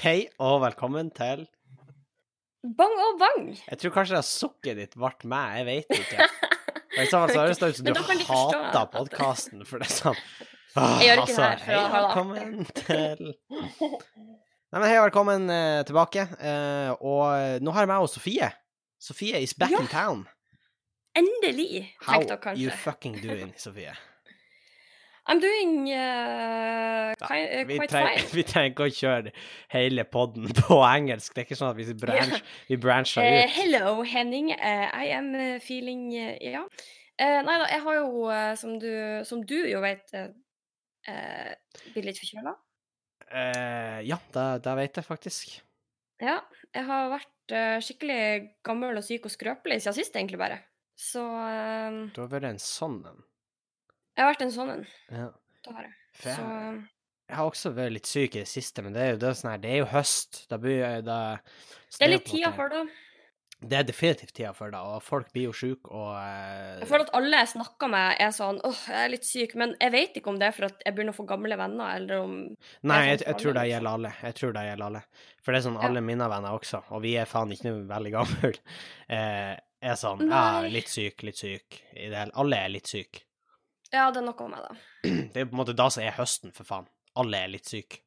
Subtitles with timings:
[0.00, 1.42] Hei og velkommen til
[2.76, 3.50] Bang og bang!
[3.70, 6.26] Jeg tror kanskje det sukket ditt ble meg, jeg vet ikke.
[7.00, 10.18] I så fall så høres det ut som du hater podkasten, for det er sånn
[11.00, 13.22] Jeg gjør ikke det her for å ha det velkommen til
[14.70, 16.28] Nei, men hei og velkommen eh, tilbake.
[16.38, 18.52] Eh, og nå har jeg meg og Sofie.
[19.02, 19.80] Sofie is back Ja.
[19.82, 20.20] in town.
[21.18, 22.76] Endelig, How tenkte dere you kanskje.
[22.84, 23.96] fucking doing, Sofie?
[25.30, 28.22] I'm doing uh, quite, uh, quite fine.
[28.38, 29.32] vi trenger ikke å kjøre
[29.70, 31.34] hele podden på engelsk.
[31.36, 33.52] Det er ikke sånn at vi, branch, vi brancher Eh, ut.
[33.60, 34.50] hello, Henning.
[34.56, 36.64] I am uh, feeling uh, Ja.
[37.20, 38.22] Nei da, jeg har jo,
[38.56, 38.88] som, du,
[39.28, 41.50] som du jo vet, uh,
[41.92, 42.54] blitt litt forkjøla.
[44.08, 45.52] Ja, det, det vet jeg faktisk.
[46.24, 46.38] Ja.
[46.72, 47.54] Jeg har vært
[47.84, 48.20] skikkelig
[48.64, 50.62] gammel og syk og skrøpelig siden sist, egentlig, bare.
[50.96, 51.20] Så
[52.16, 53.20] Du har vært en sånn en.
[54.20, 54.86] Jeg har vært en sånn en.
[55.16, 55.28] Ja.
[55.64, 55.94] Det har jeg.
[56.20, 59.20] Så jeg, eh, har også vært litt syk i det siste, men det er jo,
[59.22, 60.42] det sånn her, det er jo høst.
[60.50, 61.38] Da blir jeg- da,
[61.98, 62.88] det er litt tida for det.
[63.60, 67.04] Det er definitivt tida for det, og folk blir jo sjuke, og eh, Jeg føler
[67.04, 70.14] at alle jeg snakker med, er sånn åh, jeg er litt syk, men jeg vet
[70.16, 72.32] ikke om det er for at jeg begynner å få gamle venner, eller om
[72.82, 74.12] Nei, jeg, sånn jeg tror det gjelder alle.
[74.22, 75.02] Jeg tror det gjelder alle.
[75.44, 75.88] For det er sånn Ja.
[75.90, 78.54] alle mine venner også, og vi er faen ikke noe veldig gamle,
[79.10, 80.70] eh, er sånn ja, Nei.
[80.70, 81.82] litt syk, litt syk.
[82.34, 83.22] Alle er litt syke.
[83.92, 84.74] Ja, det er noe med det.
[85.34, 86.86] Det er på en måte da som er høsten, for faen.
[87.18, 87.98] Alle er litt syke.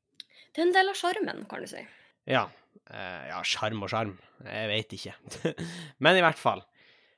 [0.54, 1.82] Det er en del av sjarmen, kan du si.
[2.30, 2.46] Ja.
[2.90, 4.14] Eh, ja, sjarm og sjarm.
[4.46, 5.16] Jeg vet ikke.
[6.04, 6.64] Men i hvert fall.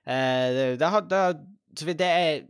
[0.06, 1.22] Eh, det, det, har- det,
[1.78, 2.44] så vi- det er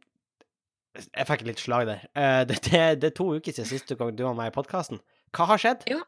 [1.18, 2.06] Jeg fikk litt slag der.
[2.16, 5.02] Eh, det, det, det er to uker siden siste gang du var med i podkasten.
[5.36, 5.84] Hva har skjedd?
[5.92, 6.00] Ja.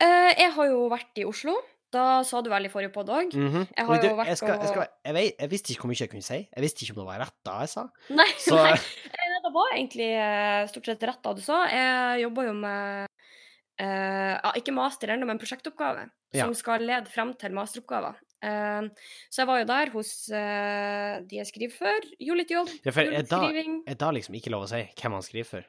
[0.00, 1.56] Eh, jeg har jo vært i Oslo.
[1.90, 3.32] Da sa du vel i forrige podd òg.
[3.34, 3.64] Mhm.
[3.76, 5.90] Jeg har du, jo vært jeg, skal, jeg, skal, jeg, vet, jeg visste ikke hvor
[5.90, 6.38] mye jeg kunne si.
[6.46, 7.86] Jeg visste ikke om det var rett da jeg sa.
[8.14, 8.76] Nei, Så- nei.
[9.10, 11.64] Eh, det var egentlig eh, stort sett rett da du sa.
[11.72, 13.10] Jeg jobber jo med
[13.80, 16.06] uh, ja, ikke master ennå, men prosjektoppgave.
[16.36, 16.44] Ja.
[16.46, 18.20] Som skal lede frem til masteroppgaver.
[18.40, 18.86] Uh,
[19.32, 22.08] så jeg var jo der hos uh, de jeg skriver for.
[22.20, 22.70] Gjorde litt jobb.
[22.86, 25.68] Ja, for er da, er da liksom ikke lov å si hvem han skriver for?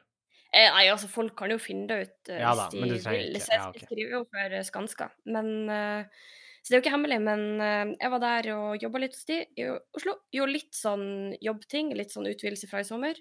[0.52, 3.36] Eh, nei, altså, folk kan jo finne det ut uh, Ja da, hvis de vil.
[3.40, 3.84] jeg ja, ok.
[3.86, 5.08] skriver jo for Skanska.
[5.32, 6.24] Men uh,
[6.60, 9.28] Så det er jo ikke hemmelig, men uh, jeg var der og jobba litt hos
[9.30, 10.18] de i Oslo.
[10.34, 11.06] Gjorde litt sånn
[11.40, 13.16] jobbting, litt sånn utvidelse fra i sommer.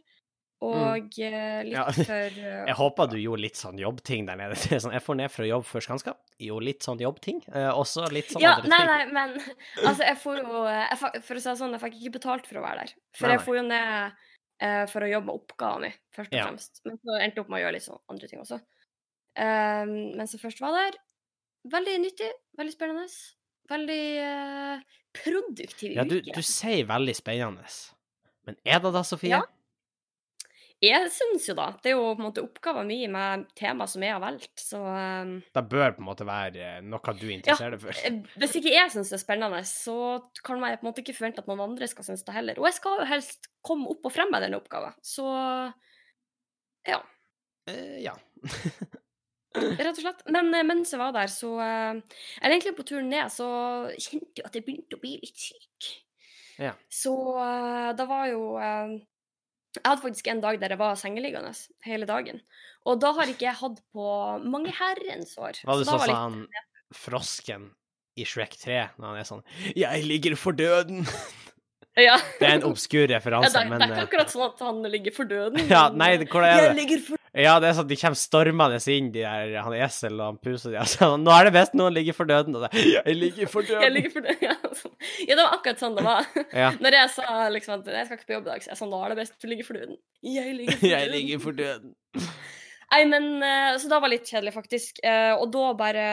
[0.61, 1.05] Og mm.
[1.07, 1.71] litt Mm.
[1.71, 1.85] Ja.
[2.11, 4.57] for Jeg håper du gjorde litt sånn jobbting der nede.
[4.83, 6.13] Sånn, jeg får ned for å jobbe før Skanska.
[6.41, 7.39] Gjorde litt sånn jobbting.
[7.55, 9.37] uh, også litt sånn Ja, nei, nei, men
[9.87, 12.59] altså, jeg får jo jeg, For å si det sånn, jeg fikk ikke betalt for
[12.59, 12.93] å være der.
[13.15, 14.27] For Nei, jeg får jo ned
[14.61, 16.45] eh, for å jobbe med oppgaven min, først og Ja.
[16.47, 16.81] fremst.
[16.85, 18.61] Men så endte jeg opp med å gjøre litt sånn andre ting også.
[19.41, 20.97] Um, mens jeg først var der.
[21.71, 23.07] Veldig nyttig, veldig spennende.
[23.71, 24.81] Veldig uh,
[25.15, 26.33] produktiv Ja, du, uke.
[26.35, 27.65] du sier veldig spennende.
[28.47, 29.29] Men er det da, Sofie?
[29.37, 29.41] Ja.
[30.81, 31.67] Jeg syns jo da.
[31.83, 34.79] Det er jo på en måte oppgaven min med tema som jeg har valgt, så
[34.81, 38.01] um, Det bør på en måte være eh, noe du interesserer deg for.
[38.01, 39.97] Eh, Hvis ikke jeg syns det er spennende, så
[40.41, 42.57] kan jeg på en måte ikke forvente at noen andre skal synes det heller.
[42.57, 44.97] Og jeg skal jo helst komme opp og frem med denne oppgaven.
[45.05, 45.27] Så
[46.89, 47.01] ja,
[47.69, 48.15] Uh, ja.
[49.85, 50.23] rett og slett.
[50.33, 51.99] Men mens jeg var der, så uh,
[52.41, 53.47] Eller egentlig på turen ned, så
[53.97, 55.91] kjente jeg at jeg begynte å bli litt syk.
[56.61, 56.73] Ja.
[56.89, 58.41] Så uh, da var jo
[59.77, 61.53] Jeg hadde faktisk en dag der jeg var sengeliggende
[61.87, 62.41] hele dagen.
[62.85, 64.07] Og da har ikke jeg hatt på
[64.43, 65.61] mange herrens år.
[65.63, 66.47] Var det sånn litt- han
[66.91, 67.69] frosken
[68.19, 69.43] i Shrek 3, når han er sånn
[69.75, 71.07] 'Jeg ligger for døden'.
[72.09, 72.17] ja.
[72.39, 74.59] Det er en obskur Ja, referanse, det, men det er ikke eh, akkurat sånn at
[74.59, 75.67] han ligger for døden.
[75.71, 78.19] Ja, nei, hvordan hvor er Jeg ligger for Ja, det er sånn at de kommer
[78.19, 81.53] stormende inn, de der, han esel og han pus og de altså, 'Nå er det
[81.55, 83.85] best noen ligger for døden', og det 'Jeg ligger for døden'.
[83.85, 84.41] Jeg ligger for døden.
[84.49, 84.95] Ja, sånn.
[85.27, 86.25] ja, det var akkurat sånn det var.
[86.51, 86.71] Ja.
[86.83, 88.85] Når jeg sa liksom at jeg skal ikke på jobb i dag, så jeg sa
[88.91, 89.97] nå er det best du ligger for døden.
[90.21, 90.91] Jeg ligger for døden.
[90.99, 91.95] Jeg ligger for døden.
[92.91, 94.99] Nei, men eh, Så da var det litt kjedelig, faktisk.
[95.07, 96.05] Eh, Og da bare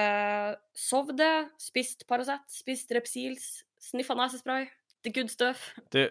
[0.79, 4.69] sovde, spist Paracet, spist Repsils, sniffa nesespray.
[5.03, 5.73] The good stuff.
[5.91, 6.07] Du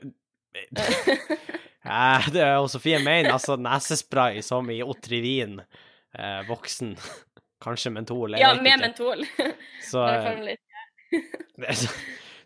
[1.88, 5.59] ja, Det er jo Sofie mener, altså nesespray som i Otrivin,
[6.18, 6.96] eh, voksen.
[7.64, 8.84] Kanskje mentol, ja, med ikke.
[8.86, 9.25] mentol.
[9.88, 11.89] Så, eh, så,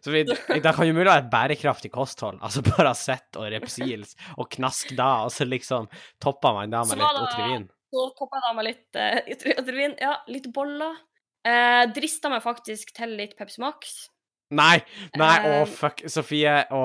[0.05, 2.39] så vi, det kan jo mulig være et bærekraftig kosthold.
[2.39, 5.89] Altså Paracet og Repsils og knask da, og så liksom
[6.21, 7.69] topper man da med litt Otrivin.
[7.91, 10.95] Så toppa jeg da med litt uh, Otrivin, Ja, litt boller.
[11.41, 14.03] Eh, drista meg faktisk til litt Pepsi Max.
[14.51, 14.81] Nei,
[15.15, 16.81] nei, å Eh, fuck, Sofie, å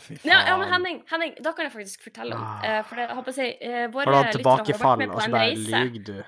[0.00, 0.28] fy faen.
[0.28, 2.44] Ja, ja, men Henning, Henning, da kan jeg faktisk fortelle om.
[2.62, 5.30] Eh, for det, jeg håper å si, uh, våre Har du hatt tilbakefall, og så
[5.32, 6.18] bare lyver du?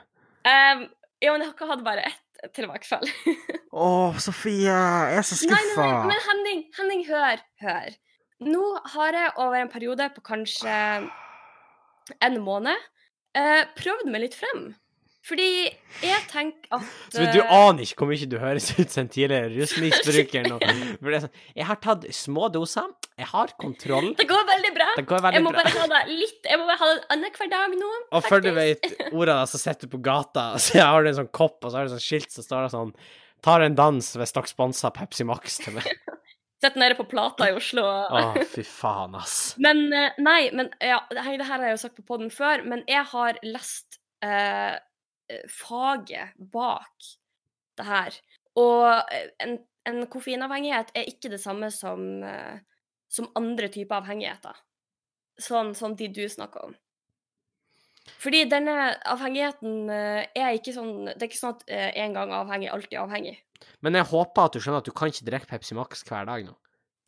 [0.40, 0.86] Um,
[1.20, 3.04] ja, men jeg har ikke hatt bare ett tilbakefall.
[3.84, 3.88] Å,
[4.18, 7.98] Sofie, jeg er så nei, nei, nei, men Henning, Henning, hør, hør.
[8.40, 10.76] Nå har jeg over en periode på kanskje
[12.24, 12.88] en måned
[13.36, 14.70] eh, prøvd meg litt frem.
[15.20, 15.69] Fordi
[16.00, 19.50] jeg tenker at Så du aner ikke hvor mye du høres ut som en tidligere
[19.52, 20.56] rusmisbruker nå.
[21.11, 22.88] Det sånn Jeg har tatt små doser,
[23.20, 24.14] jeg har kontroll.
[24.17, 24.87] Det går veldig bra.
[24.96, 25.64] Det går Jeg må bra.
[25.67, 27.90] bare ha det litt Jeg må bare ha det annenhver dag nå.
[27.90, 28.17] Faktisk.
[28.17, 31.12] Og før du vet ordet, da, så sitter du på gata, og så har du
[31.12, 32.94] en sånn kopp, og så har du sånn skilt som står det sånn
[33.44, 35.87] Tar en dans hvis dere sponser Pepsi Max til meg.
[36.61, 37.87] Sitter nede på Plata i Oslo.
[37.88, 39.55] Å, fy faen, ass.
[39.64, 42.82] Men eh, nei, men ja, det her har jeg jo sagt på poden før, men
[42.84, 44.75] jeg har lest eh, eh,
[45.50, 47.10] faget bak
[47.78, 48.18] det her.
[48.60, 49.56] Og eh, en,
[49.88, 52.60] en koffeinavhengighet er ikke det samme som, eh,
[53.10, 54.58] som andre typer avhengigheter.
[55.40, 56.78] Sånn som de du snakker om.
[58.20, 62.32] Fordi denne avhengigheten eh, er ikke sånn Det er ikke sånn at eh, en gang
[62.34, 63.36] avhengig, alltid avhengig.
[63.84, 66.46] Men jeg håper at du skjønner at du kan ikke drikke Pepsi Max hver dag
[66.48, 66.56] nå.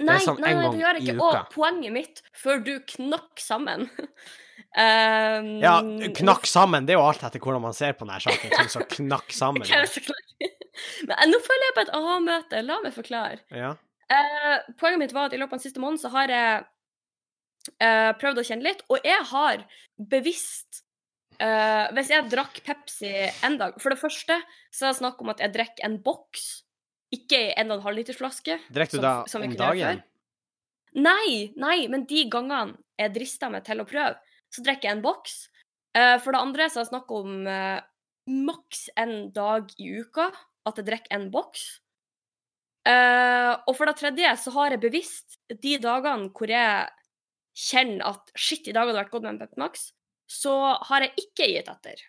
[0.03, 1.27] Nei, Nei, sånn nei, nei, det gjør jeg ikke.
[1.27, 3.87] Og poenget mitt, før du knakk sammen
[4.77, 5.77] um, Ja,
[6.19, 8.53] knakk sammen, det er jo alt etter hvordan man ser på denne saken.
[8.59, 9.67] Hvem som knakk sammen.
[9.67, 12.63] Men eh, nå føler jeg på et aha-møte.
[12.67, 13.43] La meg forklare.
[13.55, 13.75] Ja.
[14.13, 16.65] Uh, poenget mitt var at i løpet av den siste måneden så har jeg
[17.81, 19.63] uh, prøvd å kjenne litt, og jeg har
[19.97, 20.83] bevisst
[21.39, 23.13] uh, Hvis jeg drakk Pepsi
[23.47, 24.37] en dag For det første
[24.75, 26.45] så er det snakk om at jeg drikker en boks,
[27.15, 28.59] ikke en og en halv liters flaske.
[28.73, 30.03] Drikker du da som som om dagen?
[30.93, 34.19] Nei, nei, men de gangene jeg drister meg til å prøve,
[34.53, 35.37] så drikker jeg en boks.
[35.97, 37.81] Eh, for det andre så er det snakk om eh,
[38.31, 40.31] maks en dag i uka
[40.69, 41.67] at jeg drikker en boks.
[42.89, 46.89] Eh, og for det tredje så har jeg bevisst de dagene hvor jeg
[47.53, 49.91] kjenner at shit, i dag hadde det vært godt med en Pep Max,
[50.31, 50.55] så
[50.89, 52.03] har jeg ikke gitt etter.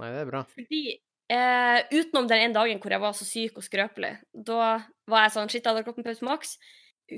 [0.00, 0.42] Nei, det er bra.
[0.48, 5.26] Fordi eh, utenom den ene dagen hvor jeg var så syk og skrøpelig, da var
[5.26, 6.56] jeg sånn Shit, jeg hadde gått med Pepsi Max.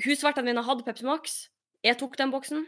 [0.03, 1.39] Husvertene mine hadde Pepsi Max.
[1.85, 2.67] Jeg tok den boksen.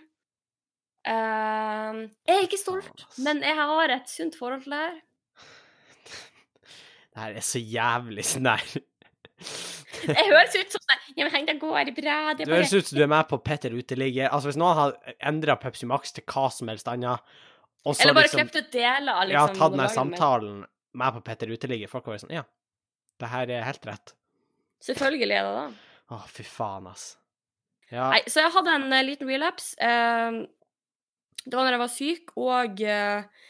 [1.05, 5.01] Eh, jeg er ikke stolt, men jeg har et sunt forhold til det her.
[7.15, 8.63] Det her er så jævlig sånn der
[10.09, 12.17] Jeg høres ut som sånn Ja, men det går bra.
[12.35, 14.31] Det bare høres ut som du er med på Petter uteligger.
[14.33, 14.95] Altså, hvis noen har
[15.31, 17.23] endra Pepsi Max til hva som helst annet,
[17.85, 20.57] Eller bare liksom klippet ut deler av Ja, liksom tatt den samtalen
[20.95, 22.45] med på Petter uteligger, folk har vært sånn Ja,
[23.23, 24.15] det her er helt rett.
[24.85, 25.69] Selvfølgelig er det det.
[26.15, 27.07] Å, fy faen, ass.
[27.93, 28.11] Ja.
[28.13, 29.75] Nei, så jeg hadde en uh, liten relapse.
[29.79, 30.43] eh,
[31.45, 33.49] det var når jeg var syk, og uh,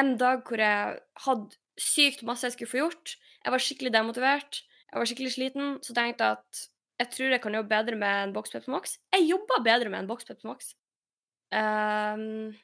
[0.00, 0.96] en dag hvor jeg
[1.26, 3.16] hadde sykt masse jeg skulle få gjort.
[3.44, 6.64] Jeg var skikkelig demotivert, jeg var skikkelig sliten, så tenkte jeg at
[6.96, 8.96] jeg tror jeg kan jobbe bedre med en boks Pepsi Max.
[9.12, 10.70] Jeg jobba bedre med en boks Pepsi Max.
[11.54, 12.54] Ehm,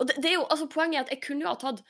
[0.00, 1.84] og det, det er jo, altså Poenget er at jeg kunne jo ha tatt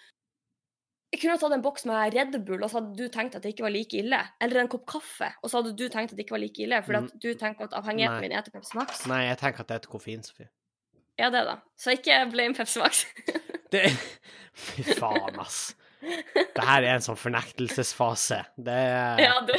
[1.10, 3.42] jeg kunne ha tatt en boks med Red Bull, og så hadde du tenkt at
[3.42, 4.18] det ikke var like ille.
[4.44, 6.78] Eller en kopp kaffe, og så hadde du tenkt at det ikke var like ille.
[6.86, 8.28] Fordi at du tenker at avhengigheten Nei.
[8.28, 9.00] min er til Pepsi Max.
[9.10, 10.46] Nei, jeg tenker at det er et koffein, Sofie.
[11.20, 11.58] Ja, det, da.
[11.78, 13.04] Så ikke blame Pepsi Max.
[13.72, 13.84] Det
[14.60, 15.76] Fy faen, ass.
[16.00, 18.40] Det her er en sånn fornektelsesfase.
[18.58, 19.52] Det er ja, du.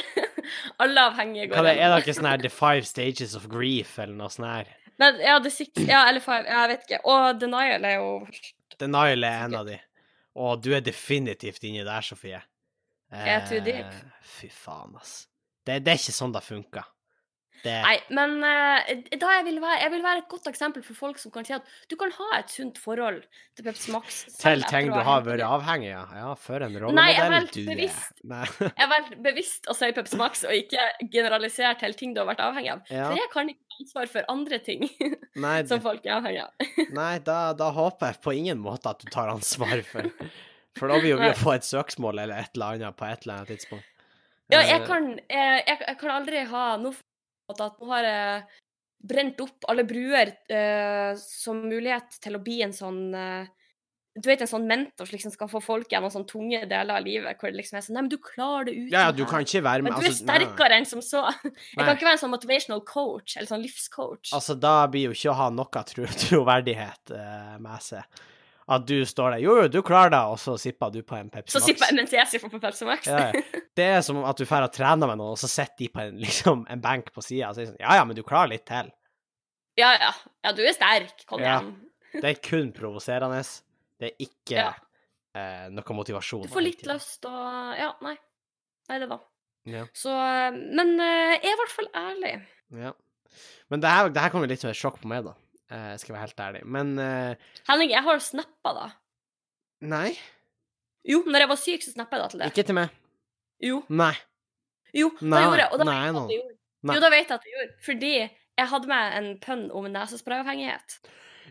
[0.82, 4.18] Alle avhengige går det, er det ikke sånn her The Five Stages of Grief, eller
[4.18, 4.72] noe sånt her?
[5.02, 7.00] Men, ja, The six, ja, eller five, jeg vet ikke.
[7.10, 8.10] Og denial er jo
[8.82, 9.78] Denial er en av de.
[10.42, 12.42] Og du er definitivt inni der, Sofie.
[13.12, 13.96] Jeg er too deep.
[14.38, 15.26] Fy faen, ass.
[15.66, 16.88] Det, det er ikke sånn det funker.
[17.62, 18.92] Det, Nei, men eh,
[19.22, 21.54] da jeg vil, være, jeg vil være et godt eksempel for folk som kan si
[21.54, 23.20] at du kan ha et sunt forhold
[23.56, 24.22] til Pepsi Max.
[24.42, 26.16] til ting du har vært avhengig av.
[26.18, 27.70] Ja, for en rollemodell du er.
[27.76, 28.24] bevisst.
[28.26, 28.46] Nei.
[28.82, 32.42] Jeg vært bevisst å si Pepsi Max, og ikke generalisere til ting du har vært
[32.48, 32.82] avhengig av.
[32.90, 33.10] Ja.
[33.12, 34.84] For jeg kan ikke ta ansvar for andre ting
[35.42, 36.74] Nei, som folk er avhengig av.
[37.02, 40.10] nei da, da håper jeg på ingen måte at du tar ansvar for
[40.78, 41.38] For da vil jo vi Nei.
[41.38, 43.88] få et søksmål eller et eller annet på et eller annet tidspunkt.
[44.52, 46.96] Ja, jeg Eh, kan, jeg, jeg, jeg kan aldri ha noe
[47.58, 48.44] for at nå har jeg
[49.02, 53.50] brent opp alle bruer eh, som mulighet til å bli en sånn eh,
[54.14, 57.06] Du vet en sånn mentor som liksom skal få folk gjennom sånne tunge deler av
[57.06, 59.24] livet, hvor det liksom er sånn Nei, men du klarer det uten Ja, ja, du
[59.30, 60.36] kan ikke være med Men du er altså, nei.
[60.38, 61.24] sterkere enn som så.
[61.48, 61.86] Jeg Nei.
[61.88, 64.36] kan ikke være en sånn motivational coach, eller sånn livscoach.
[64.38, 68.22] Altså, da blir jo ikke å ha noe tro troverdighet eh, med seg.
[68.70, 71.30] At du står der Jo, jo, du klarer det, og så sipper du på en
[71.34, 71.66] Pepsi så Max.
[71.68, 73.08] sipper jeg mens jeg sipper på Pepsi Max.
[73.08, 73.32] Ja.
[73.78, 76.00] Det er som at du drar og trener med noen, og så sitter de på
[76.04, 78.66] en, liksom, en benk på sida og sier sånn Ja, ja, men du klarer litt
[78.70, 78.92] til.
[79.80, 80.12] ja, ja.
[80.46, 81.26] Ja, du er sterk.
[81.28, 81.60] Kom Ja.
[81.62, 81.74] igjen.
[82.22, 83.42] Det er kun provoserende.
[84.00, 84.72] Det er ikke Ja.
[85.36, 86.44] eh, noe motivasjon.
[86.44, 88.18] Du får litt lyst og Ja, nei.
[88.90, 89.20] Nei, det da.
[89.70, 92.34] Ja, Så eh, Men eh, jeg er i hvert fall ærlig.
[92.78, 92.92] ja.
[93.72, 95.32] Men det her, det her kom jo litt som et sjokk på meg, da.
[95.72, 96.62] Eh, skal jeg være helt ærlig.
[96.68, 98.88] Men uh, Henning, jeg har snappa da.
[99.88, 100.10] nei,
[101.08, 102.50] Jo, når jeg var syk, så snappa jeg da til det.
[102.52, 102.98] ikke til meg.
[103.64, 104.14] Jo, Nei.
[104.94, 105.72] jo, Nei, da gjorde jeg.
[105.72, 106.58] Og da nei, vet jeg at jeg gjorde.
[106.82, 106.96] Nei.
[106.96, 107.74] Jo, da vet jeg at jeg gjorde.
[107.88, 108.12] Fordi
[108.62, 110.98] jeg hadde med en pønn om nesesprayavhengighet.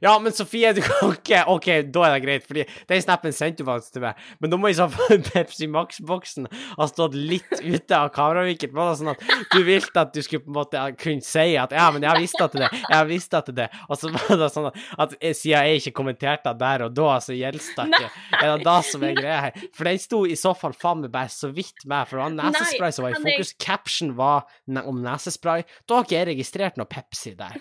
[0.00, 3.62] Ja, men Sofie, du kan ikke OK, da er det greit, fordi den snappen sendte
[3.64, 4.20] du faktisk til meg.
[4.40, 8.72] Men da må i så fall Pepsi Max-boksen ha stått litt ute av kameravinkel.
[8.96, 12.04] Sånn at du ville at du skulle på en måte kunne si at ja, men
[12.06, 15.16] jeg visste at det, jeg visste at det, og så var det sånn at, at
[15.36, 18.10] siden jeg ikke kommenterte det der og da, så gjelder det ikke.
[18.40, 19.66] Er det da som er greia her?
[19.76, 22.54] For den sto i så fall faen meg bare så vidt med, for det var
[22.54, 23.52] nesespray som var i fokus.
[23.60, 24.48] Caption var
[24.84, 25.66] om nesespray.
[25.84, 27.58] Da har ikke jeg registrert noe Pepsi der.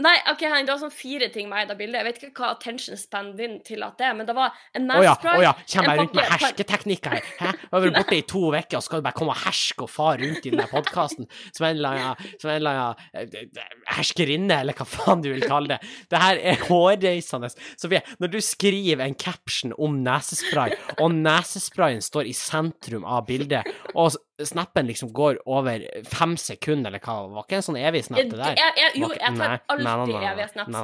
[0.00, 2.00] Nei, ok, Henning, det var sånn fire ting med det bildet.
[2.00, 5.52] Jeg vet ikke hva attention span din tillater, men det var en nesespray Å ja,
[5.52, 5.66] oh ja.
[5.74, 7.28] kommer jeg rundt med hersketeknikker her?
[7.40, 7.52] Hæ?
[7.52, 9.92] Jeg har vært borte i to uker, og skal du bare komme og herske og
[9.92, 15.30] fare rundt i denne podkasten som en eller annen eh, herskerinne, eller hva faen du
[15.32, 15.92] vil kalle det.
[16.12, 17.50] Det her er hårreisende.
[17.80, 23.68] Sofie, når du skriver en caption om nesespray, og nesesprayen står i sentrum av bildet,
[23.94, 27.16] og snappen liksom går over fem sekunder, eller hva?
[27.34, 28.58] Var ikke en sånn evig snap, det der?
[28.58, 30.80] Jeg, jeg, jo, jeg tar alltid evige snaps.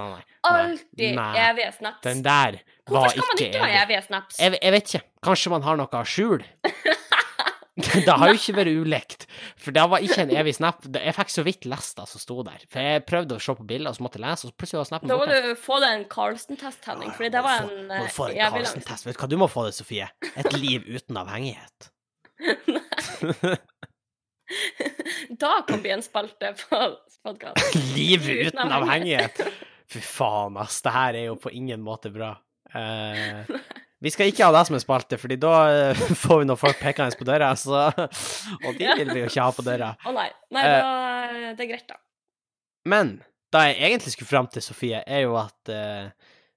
[0.50, 2.02] Alltid evige snaps.
[2.06, 3.16] Den der var ikke evig.
[3.16, 4.40] Hvorfor skal man ikke ha evige snaps?
[4.40, 5.06] Jeg, jeg, vet ikke.
[5.26, 6.44] Kanskje man har noe skjul?
[8.06, 9.26] det har jo ikke vært ulekt,
[9.60, 10.86] for det var ikke en evig snap.
[10.94, 12.64] Jeg fikk så vidt lest det som sto der.
[12.70, 14.80] For jeg prøvde å se på bilder, og så måtte jeg lese, og så plutselig
[14.80, 15.30] var snappen borte.
[15.30, 18.30] Da må du få deg en Carlsen-test, Henning, for det var en Må du få
[18.30, 19.08] deg en Carlsen-test.
[19.08, 20.10] Vet du hva du må få deg, Sofie?
[20.34, 21.90] Et liv uten avhengighet.
[22.70, 23.56] Nei.
[25.42, 26.80] da kan bli en spalte på
[27.24, 27.82] podkasten.
[27.98, 29.42] Liv uten avhengighet!
[29.90, 30.80] Fy faen, ass.
[30.84, 32.32] Det her er jo på ingen måte bra.
[32.70, 33.42] Uh,
[34.00, 35.54] vi skal ikke ha det som en spalte, fordi da
[35.92, 37.88] uh, får vi noen folk pekende på døra, så
[38.66, 39.94] Og de vil vi jo ikke ha på døra.
[40.00, 40.28] Å oh, nei.
[40.56, 42.00] Nei, uh, da, det er greit, da.
[42.88, 43.18] Men
[43.52, 45.72] det jeg egentlig skulle fram til, Sofie, er jo at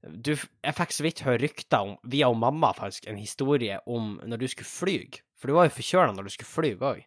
[0.03, 4.17] du, jeg fikk så vidt høre rykter om, via om mamma faktisk, en historie om
[4.27, 4.97] når du skulle fly.
[5.39, 7.01] For du var jo forkjøla når du skulle fly òg.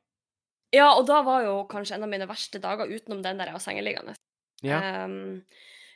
[0.75, 3.57] Ja, og da var jo kanskje en av mine verste dager utenom den der jeg
[3.57, 4.16] var sengeliggende.
[4.66, 4.81] Ja.
[5.05, 5.45] Um,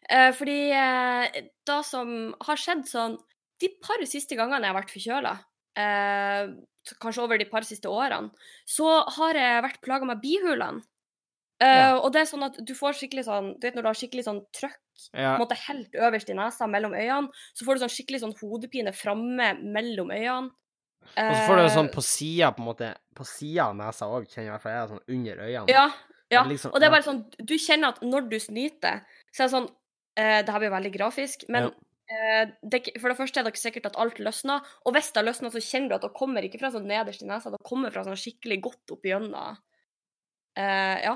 [0.06, 1.26] uh, fordi uh,
[1.68, 2.14] det som
[2.46, 3.18] har skjedd sånn
[3.60, 5.34] De par siste gangene jeg har vært forkjøla,
[5.80, 6.52] eh,
[7.02, 8.32] kanskje over de par siste årene,
[8.68, 10.84] så har jeg vært plaga med bihulene.
[11.60, 11.98] Ja.
[12.00, 14.22] Og det er sånn at du får skikkelig sånn Du vet når du har skikkelig
[14.24, 14.78] sånn trøkk
[15.12, 15.34] ja.
[15.36, 19.50] måte helt øverst i nesa mellom øynene, så får du sånn skikkelig sånn hodepine framme
[19.60, 20.54] mellom øynene.
[21.10, 24.08] Og så får du det sånn på sida, på en måte, på sida av nesa
[24.08, 25.74] òg, kjenner jeg i hvert fall jeg, sånn under øynene.
[25.74, 25.86] Ja,
[26.30, 26.42] ja.
[26.46, 29.00] Liksom, og det er bare sånn, du kjenner at når du snyter,
[29.32, 29.70] så er det sånn
[30.20, 31.72] eh, Det her blir veldig grafisk, men ja.
[32.10, 35.22] Eh, det, for det første er det ikke sikkert at alt løsner, og hvis det
[35.22, 37.62] har løsna, så kjenner du at det kommer ikke fra sånn nederst i nesa, det
[37.66, 39.58] kommer fra sånn skikkelig godt opp gjennom.
[40.58, 41.14] Uh, ja.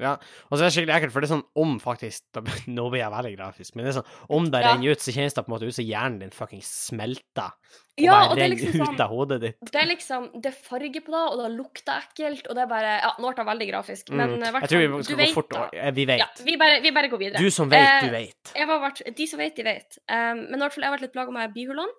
[0.00, 0.14] Ja,
[0.48, 2.38] og så er det skikkelig ekkelt, for det er sånn om faktisk
[2.72, 4.70] Nå blir jeg veldig grafisk, men det er sånn om det ja.
[4.72, 7.52] renner ut, så kjennes det på en måte ut som hjernen din fucking smelter.
[7.92, 9.58] Og ja, bare og det er liksom sånn, ut av hodet ditt.
[9.68, 12.70] Det er liksom Det er farge på det, og det lukter ekkelt, og det er
[12.70, 14.46] bare Ja, nå ble det veldig grafisk, men mm.
[14.62, 15.66] Jeg tror vi skal gå fort da.
[15.98, 16.22] Vi vet.
[16.24, 17.42] Ja, vi bare, vi bare, går videre.
[17.44, 18.54] Du som vet, eh, du vet.
[18.72, 20.00] Vært, de som vet, de vet.
[20.08, 21.92] Um, men i hvert fall, jeg har vært litt plaga med bihulene,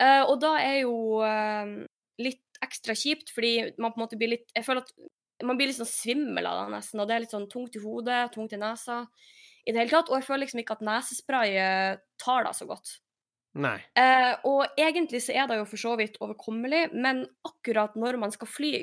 [0.00, 1.76] uh, og da er jo uh,
[2.22, 4.94] litt ekstra kjipt, fordi man på en måte blir litt Jeg føler at
[5.44, 7.82] man blir litt sånn svimmel av det nesten, og det er litt sånn tungt i
[7.82, 9.02] hodet, tungt i nesa
[9.66, 10.08] i det hele tatt.
[10.08, 12.94] Og jeg føler liksom ikke at nesespray eh, tar deg så godt.
[13.56, 13.76] Nei.
[13.96, 18.34] Eh, og egentlig så er det jo for så vidt overkommelig, men akkurat når man
[18.34, 18.80] skal fly,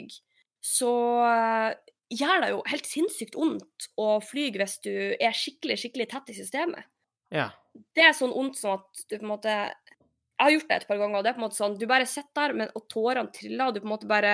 [0.64, 0.94] så
[1.28, 1.74] uh,
[2.14, 6.38] gjør det jo helt sinnssykt vondt å fly hvis du er skikkelig, skikkelig tett i
[6.38, 6.88] systemet.
[7.34, 7.50] Ja.
[7.96, 10.88] Det er sånn vondt som at du på en måte Jeg har gjort det et
[10.90, 12.84] par ganger, og det er på en måte sånn Du bare sitter der, men, og
[12.92, 14.34] tårene triller, og du på en måte bare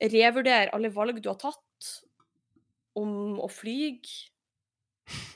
[0.00, 1.92] revurdere alle valg du har tatt
[2.96, 3.78] om å fly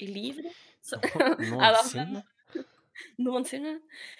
[0.00, 0.66] i livet ditt.
[1.52, 2.22] Noensinne?
[3.24, 3.76] Noensinne.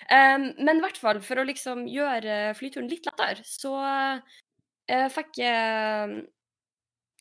[0.09, 5.41] Um, men i hvert fall, for å liksom gjøre flyturen litt lettere, så uh, fikk
[5.43, 6.21] jeg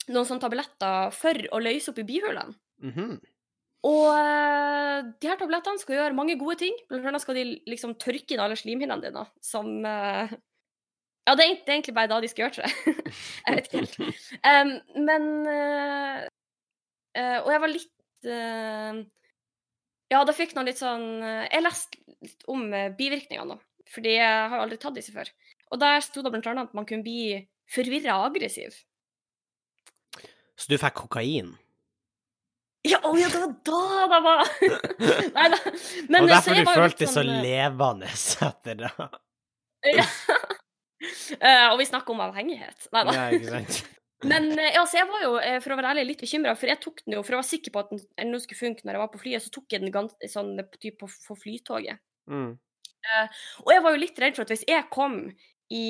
[0.10, 2.56] noen sånne tabletter for å løse opp i bihulene.
[2.84, 3.20] Mm -hmm.
[3.88, 6.76] Og uh, de her tablettene skal gjøre mange gode ting.
[6.90, 10.32] Blant annet skal de liksom tørke inn alle slimhinnene dine, som uh,
[11.28, 12.96] ja, det er, det er, egentlig bare da de skal gjøre, det.
[13.46, 13.56] jeg.
[13.56, 14.34] vet ikke helt.
[14.42, 14.74] Um,
[15.06, 16.26] men uh,
[17.44, 19.02] Og jeg var litt uh,
[20.10, 22.66] Ja, da fikk noen litt sånn Jeg leste litt om
[22.98, 23.86] bivirkningene, da.
[23.90, 25.30] Fordi jeg har jo aldri tatt disse før.
[25.74, 28.76] Og der sto det blant annet at man kunne bli forvirra og aggressiv.
[30.60, 31.54] Så du fikk kokain?
[32.88, 34.42] Ja, å ja, det var da det var
[35.36, 35.58] Nei da.
[36.08, 38.12] Men, og derfor du følte deg sånn, så levende
[38.50, 39.10] etter det?
[39.98, 40.08] ja.
[41.00, 42.90] Uh, og vi snakker om avhengighet.
[42.96, 43.16] Nei da.
[43.16, 43.82] Ja, ikke sant.
[44.30, 46.82] Men uh, ja, jeg var jo, uh, for å være ærlig, litt bekymra, for jeg
[46.84, 49.04] tok den jo, for jeg var sikker på at den nå skulle funke når jeg
[49.04, 52.04] var på flyet, så tok jeg den gans, sånn typ på, flytoget.
[52.30, 52.52] Mm.
[53.64, 55.16] og jeg var jo litt redd for at hvis jeg kom
[55.74, 55.86] i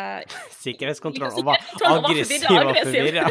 [0.62, 3.26] Sikkerhetskontroll og var aggressiv og forvirra.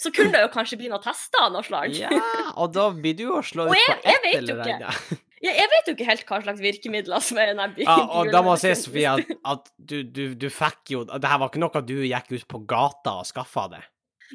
[0.00, 1.94] Så kunne det jo kanskje bli noen tester av noe slag.
[1.96, 2.12] Ja,
[2.54, 5.18] og da blir du jo slå ut på ett eller annet.
[5.40, 8.28] Ja, jeg vet jo ikke helt hva slags virkemidler som er i den Ja, og
[8.28, 11.48] da må jeg si, Sofie, at, at du, du, du fikk jo Det her var
[11.48, 13.80] ikke noe du gikk ut på gata og skaffa det.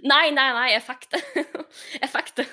[0.03, 1.21] Nei, nei, nei, jeg fikk det
[2.01, 2.45] Jeg fikk det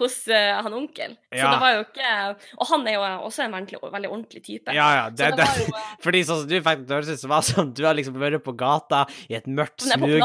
[0.00, 1.14] hos uh, han onkel.
[1.32, 2.10] Så det var jo ikke
[2.58, 4.74] Og han er jo også en veldig, veldig ordentlig type.
[4.76, 5.04] Ja, ja.
[5.08, 7.22] Så Det, det det, var jo eh, fordi sånn som du fikk det høres ut
[7.24, 10.18] som var sånn Du har liksom vært på gata i et mørkt smug.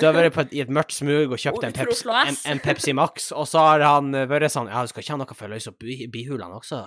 [0.00, 2.40] Du har vært på et, i et mørkt smug og kjøpt en peps, Pepsi, en,
[2.54, 5.36] en Pepsi Max, og så har han vært sånn Ja, du skal ikke ha noe
[5.36, 6.84] for å løse opp bi- bihulene også?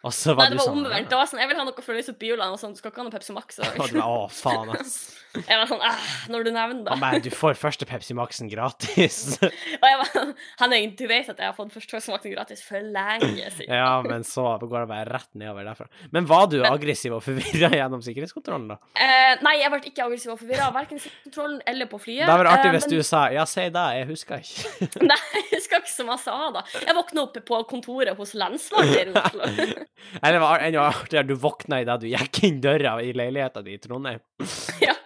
[0.00, 1.12] Og så Nei, det var sånn omvendt.
[1.12, 3.02] Var sånn, Jeg vil ha noe for å lyse opp og sånn, du skal ikke
[3.02, 3.58] ha noe Pepsi Max.
[3.60, 4.94] Og, var, Å, faen, ass.
[5.50, 6.96] jeg var sånn, eh, når du nevner det.
[7.02, 9.18] Men, Du får første Pepsi Maxen gratis.
[9.82, 10.30] Og jeg var,
[10.62, 13.74] Henning, du vet at jeg har fått første Pepsi Maxen gratis for lenge siden.
[13.76, 15.90] ja, men så går det bare rett nedover derfra.
[16.16, 18.78] Men var du aggressiv og forvirra gjennom sikkerhetskontrollen, da?
[18.96, 22.24] Eh, nei, jeg ble ikke aggressiv og forvirra, verken i sikkerhetskontrollen eller på flyet.
[22.24, 24.88] Det hadde vært artig Eh, hvis men- du sa Ja, si det, jeg husker ikke.
[25.12, 26.64] Nei, jeg husker ikke så jeg av det.
[26.88, 29.88] Jeg våkna opp på kontoret hos lensmannen i Oslo.
[30.22, 33.82] Eller det enda artigere, du våkna idet du gikk inn døra i leiligheta di i
[33.82, 34.22] Trondheim.
[34.86, 34.96] ja.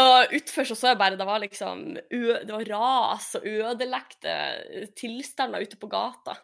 [0.00, 4.36] Og utfor så så jeg bare det var liksom Det var ras og ødelagte
[4.98, 6.36] tilstander ute på gata.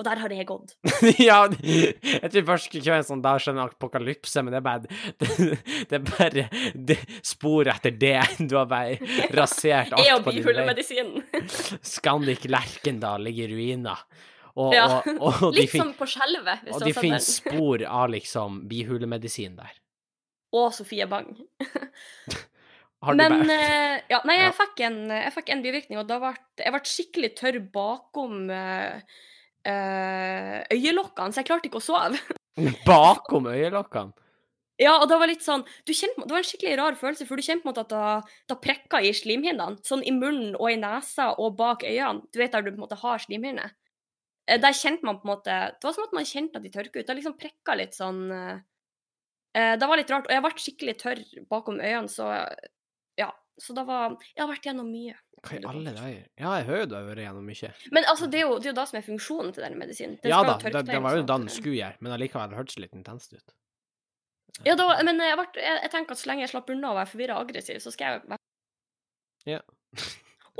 [0.00, 0.72] Og der har jeg gått.
[1.20, 4.80] ja, jeg tror først skulle kjøre en sånn der skjønner apokalypse, men det er bare
[5.20, 5.58] Det,
[5.90, 6.44] det er bare
[6.88, 8.16] det, spor etter det.
[8.40, 8.96] Du har bare
[9.38, 10.54] rasert alt på din vei.
[10.54, 11.44] bihulemedisinen.
[11.84, 14.06] Scandic Lerkendal ligger i ruiner.
[14.56, 14.86] Og, Ja.
[14.98, 16.64] og, og, de Litt som på skjelvet.
[16.72, 19.74] og de finner spor av liksom bihulemedisin der.
[20.52, 21.36] Og Sofie Bang.
[23.02, 24.48] Har du Men eh, ja, Nei, Ja.
[24.50, 28.50] jeg fikk, en, jeg fikk en bivirkning, og da ble jeg ble skikkelig tørr bakom
[28.52, 29.00] eh,
[30.74, 32.18] øyelokkene, så jeg klarte ikke å sove.
[32.86, 34.12] bakom øyelokkene?
[34.80, 37.36] Ja, og det var litt sånn du kjente, Det var en skikkelig rar følelse, for
[37.36, 39.76] du kjente på en måte at det, det prekka i slimhinnene.
[39.84, 42.24] Sånn i munnen og i nesa og bak øynene.
[42.32, 43.74] Du vet der du på en måte har slimhinner.
[44.50, 46.72] Eh, Der kjente man på en måte Det var som at man kjente at de
[46.74, 47.06] tørka ut.
[47.06, 48.58] Det liksom prekka litt sånn eh,
[49.54, 50.28] eh, Det var litt rart.
[50.28, 52.32] Og jeg ble skikkelig tørr bakom øynene, så
[53.20, 53.30] ja.
[53.60, 55.16] Så det var Jeg har vært gjennom mye.
[55.40, 56.24] Hva i alle dager?
[56.36, 57.72] Ja, jeg hører du har vært gjennom mye.
[57.96, 60.18] Men altså, det er jo det er jo det som er funksjonen til den medisinen.
[60.20, 62.86] Den Ja da, det, det var jo da den skulle gjøre, men allikevel hørtes det
[62.86, 63.54] litt intenst ut.
[64.66, 66.96] Ja, da, men jeg, ble, jeg, jeg tenker at så lenge jeg slapp unna å
[66.98, 68.40] være forvirra og aggressiv, så skal jeg være
[69.48, 69.60] Ja.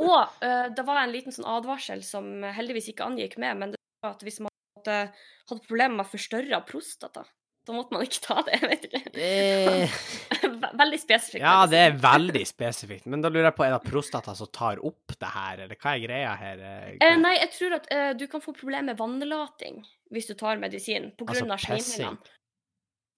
[0.00, 3.79] Og uh, det var en liten sånn advarsel som heldigvis ikke angikk med, men det
[4.06, 5.12] at hvis man hadde,
[5.50, 7.24] hadde problemer med forstørra prostata,
[7.68, 8.56] da måtte man ikke ta det.
[8.64, 9.02] Vet ikke.
[10.60, 11.42] Ve- Veldig spesifikt.
[11.44, 13.04] Ja, det er veldig spesifikt.
[13.12, 15.92] Men da lurer jeg på, er det prostata som tar opp det her, eller hva
[15.96, 16.62] er greia her?
[16.96, 20.58] Eh, nei, jeg tror at eh, du kan få problemer med vannlating hvis du tar
[20.58, 21.84] medisin på Altså grunn av pissing.
[21.84, 22.36] slimhinnene.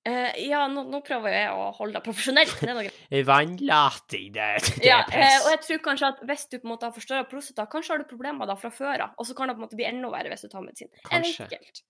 [0.04, 2.54] Eh, ja, nå, nå prøver jeg å holde det profesjonelt.
[2.58, 3.26] Det er noe greit.
[3.28, 4.48] Vannlating, det,
[4.82, 6.94] det Ja, er eh, og jeg tror kanskje at hvis du på en måte har
[6.96, 9.62] forstørra prostata, kanskje har du problemer da fra før av, og så kan det på
[9.62, 10.90] en måte bli enda verre hvis du tar medisin.
[11.10, 11.82] Jeg vet ikke helt.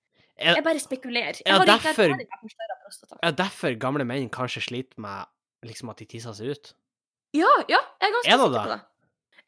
[0.42, 1.40] Er, Jeg bare spekulerer.
[1.40, 2.28] Jeg Ja, har ikke derfor- erfaring
[2.84, 3.18] prostata.
[3.22, 5.26] er derfor gamle menn kanskje sliter med
[5.68, 6.72] liksom at de tisser seg ut?
[7.36, 8.80] Ja, ja, jeg er ganske Er sikker på det.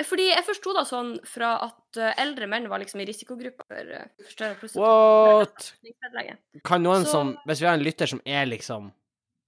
[0.02, 3.84] Fordi jeg forsto da sånn fra at eh, eldre menn var liksom i risikogruppa for
[4.32, 5.46] større prostata.
[6.66, 8.90] Kan noen Så- som Hvis vi har en lytter som er liksom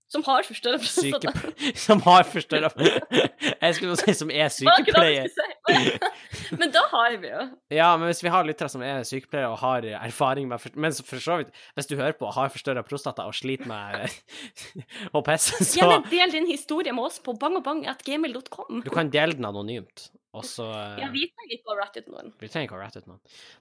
[0.08, 1.32] Som har forstørra prostata.
[1.86, 2.70] Som har forstørra
[3.64, 5.26] Jeg skulle si som er sykepleier.
[6.60, 7.40] Men da har vi jo
[7.74, 11.18] Ja, men hvis vi har lyttere som er sykepleiere og har erfaring med Men for
[11.18, 14.06] så vidt, hvis du hører på og har forstørra prostata og sliter med
[15.26, 18.84] pisse, så Gjerne del din historie med oss på bangobang.gmail.com.
[18.86, 20.66] Du kan dele den anonymt, og så
[21.00, 22.32] Ja, vi trenger ikke å rette ut noen.
[22.42, 23.20] Vi trenger ikke å rette ut noen.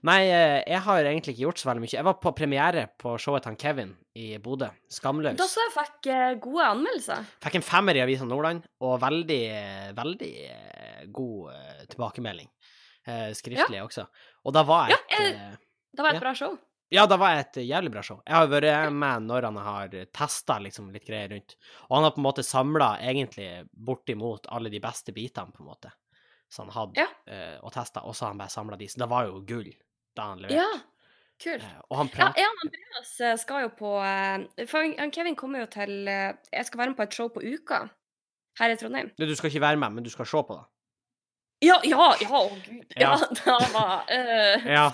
[0.09, 1.93] Nei, eh, jeg har egentlig ikke gjort så veldig mye.
[1.95, 4.69] Jeg var på premiere på showet til Kevin i Bodø.
[4.91, 5.37] Skamløs.
[5.39, 7.25] Da så jeg fikk eh, gode anmeldelser.
[7.47, 12.51] Fikk en femmer i Avisa Nordland, og veldig, eh, veldig eh, god eh, tilbakemelding.
[13.05, 14.07] Skriftlig skriftlig også.
[14.45, 15.51] Og da var Ja, jeg- Ja,
[15.95, 16.19] da var et Ja.
[16.19, 16.57] bra show.
[16.91, 18.21] Ja, det var et jævlig bra show.
[18.27, 21.55] Jeg har vært med når han har testa liksom, litt greier rundt.
[21.89, 25.69] Og han har på en måte samla egentlig bortimot alle de beste bitene, på en
[25.69, 25.91] måte,
[26.51, 27.07] som han hadde Ja.
[27.27, 28.87] eh, og testa, og så han bare samla de.
[28.87, 29.71] Så det var jo gull
[30.15, 30.55] da han leverte.
[30.61, 30.79] Ja,
[31.43, 31.63] kult.
[31.63, 35.59] Eh, og han Ja, prater og Andreas eh, skal jo på eh, For Kevin kommer
[35.65, 37.81] jo til eh, Jeg skal være med på et show på Uka
[38.59, 39.09] her i Trondheim.
[39.19, 40.63] Du, skal ikke være med, men du skal se på det.
[41.65, 42.85] Ja, ja, ja, å gud.
[42.99, 43.15] Ja.
[43.15, 44.85] Ja, da var uh, Ja,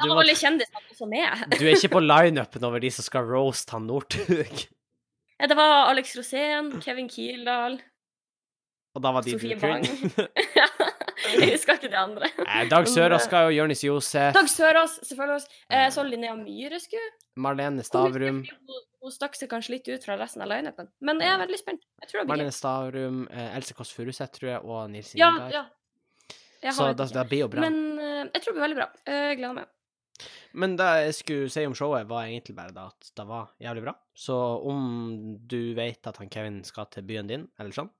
[0.00, 1.42] Da var alle kjendisene også med.
[1.58, 4.64] du er ikke på lineupen over de som skal roast han Northug.
[5.40, 7.78] Ja, Det var Alex Rosén, Kevin Kildahl,
[8.96, 9.84] Og da var de Sofie du Bang.
[11.30, 12.28] Jeg husker ikke de andre.
[12.50, 15.44] Eh, Dag Sørås skal jo, Jonis Josef, Dag Sørås, selvfølgelig.
[15.70, 18.40] Eh, så Linnea Myhre skulle Marlene Stavrum.
[18.48, 20.88] Hun, hun stakk seg kanskje litt ut fra resten av lineupen.
[21.06, 21.84] Men jeg er veldig spent.
[22.02, 22.54] Jeg tror det blir Marlene.
[22.56, 25.54] Stavrum, eh, Else Kåss Furuseth, tror jeg, og Nils Ja, Ingar.
[25.54, 25.62] ja.
[26.66, 26.74] ja.
[26.74, 27.62] Så det, det blir jo bra.
[27.68, 28.88] Men, eh, jeg tror det blir veldig bra.
[29.06, 29.70] Eh, Jeg gleder meg.
[30.60, 33.84] Men det jeg skulle si om showet, var egentlig bare da at det var jævlig
[33.86, 33.94] bra.
[34.18, 34.34] Så
[34.68, 37.92] om du vet at han Kevin skal til byen din, eller sånn,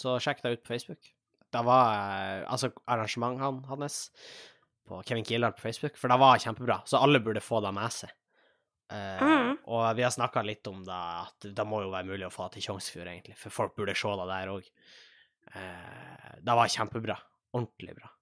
[0.00, 1.12] så sjekk det ut på Facebook.
[1.52, 3.98] Det var eh, altså arrangementet hans
[4.86, 6.80] på Kevin Kildahl på Facebook, for det var kjempebra.
[6.86, 8.12] Så alle burde få det med seg.
[8.86, 9.54] Uh, mm.
[9.74, 12.46] Og vi har snakka litt om det, at det må jo være mulig å få
[12.46, 14.68] det til Tjongsfjord, egentlig, for folk burde se det der òg.
[16.46, 17.16] det var kjempebra.
[17.56, 18.12] Ordentlig bra.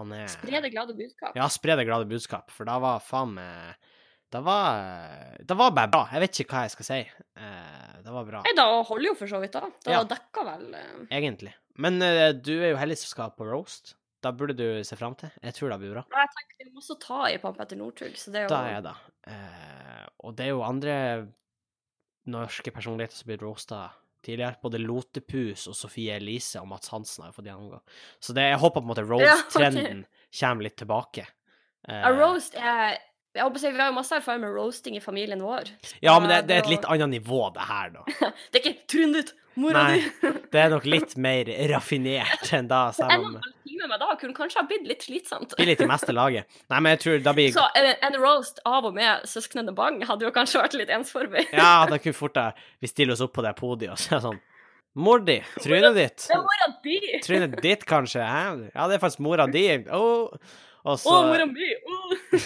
[0.00, 1.36] Han er Spre det glade budskap.
[1.38, 3.86] Ja, spre det glade budskap, for det var faen meg
[4.34, 6.02] Det var Det var bare bra.
[6.12, 7.00] Jeg vet ikke hva jeg skal si.
[7.38, 9.68] Eh, det var bra, Nei, da holder jo for så vidt, da.
[9.84, 10.00] Det Ja.
[10.04, 11.52] dekka vel eh, egentlig.
[11.78, 13.94] Men eh, du er jo heldig som skal på roast.
[14.24, 15.30] Da burde du se fram til.
[15.42, 16.02] Jeg tror det blir bra.
[16.10, 18.52] Nei, Jeg tenker vi må også ta i Pamp etter Northug, så det er jo
[18.54, 18.94] Da er det.
[19.28, 20.94] Eh, og det er jo andre
[22.32, 23.90] norske personligheter som blir roasta
[24.24, 24.56] tidligere.
[24.62, 27.80] Både Lotepus og Sofie Elise og Mats Hansen har jo fått gjennomgå.
[28.18, 30.04] Så det, jeg håper på en måte roast-trenden roast-trenden
[30.40, 31.26] kommer litt tilbake.
[31.92, 32.96] A roast er
[33.34, 35.72] jeg håper Vi har jo masse erfaring med roasting i familien vår.
[36.00, 38.04] ja, men det, det er et litt annet nivå, det her, da.
[38.52, 40.04] Det er ikke trynet ditt, mora di.
[40.52, 43.38] det er nok litt mer raffinert enn da, selv om
[43.74, 45.54] time med da kunne kanskje ha blitt litt slitsomt.
[45.54, 46.48] Blitt blir litt i meste laget.
[46.72, 50.02] Nei, men jeg tror da blir Så en, en roast av og med søsknene Bang
[50.06, 51.46] hadde jo kanskje vært litt ensformig.
[51.64, 52.38] Ja, da kunne fort
[52.82, 54.40] Vi stiller oss opp på det podiet og så sånn
[54.94, 56.22] Mor di, trynet ditt.
[56.22, 56.98] Det er mora di!
[57.24, 58.22] Trynet ditt, kanskje?
[58.22, 58.70] Hæ?
[58.76, 59.64] Ja, det er faktisk mora di.
[59.90, 60.52] Åh.
[60.84, 61.72] Og Å, oh, mora mi!
[61.74, 62.38] Å.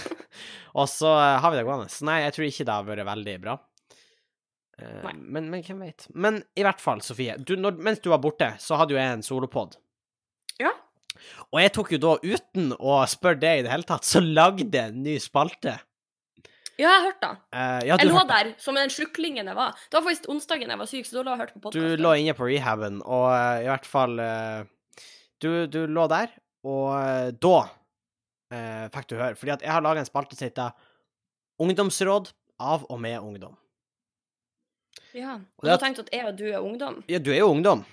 [0.79, 1.91] og så eh, har vi det gående.
[1.93, 3.59] Så nei, jeg tror ikke det har vært veldig bra.
[4.79, 5.13] Nei.
[5.19, 6.05] men, men hvem vet.
[6.15, 7.35] Men i hvert fall, Sofie.
[7.43, 9.75] Du, når, mens du var borte, så hadde jo jeg en solopod.
[10.63, 10.71] Ja.
[11.51, 14.69] Og jeg tok jo da, uten å spørre det i det hele tatt, så lagde
[14.71, 15.75] jeg en ny spalte.
[16.79, 17.41] Ja, jeg hørte det.
[17.51, 19.75] Uh, ja, Jeg lå der som den sluklingen jeg var.
[19.91, 21.83] Det var faktisk onsdagen jeg var syk, så da lå jeg og hørte på du
[21.99, 24.15] lå inne på rehaben, og uh, i hvert fall
[25.43, 26.31] du, du lå der,
[26.71, 27.57] og da
[28.51, 29.35] eh, fikk du høre.
[29.37, 30.73] Fordi at jeg har laga en spalte som heter
[31.59, 32.33] Ungdomsråd
[32.63, 33.57] av og med ungdom.
[35.15, 35.39] Ja.
[35.59, 37.03] Og du har tenkt at- jeg og du er ungdom.
[37.09, 37.85] Ja, du er jo ungdom,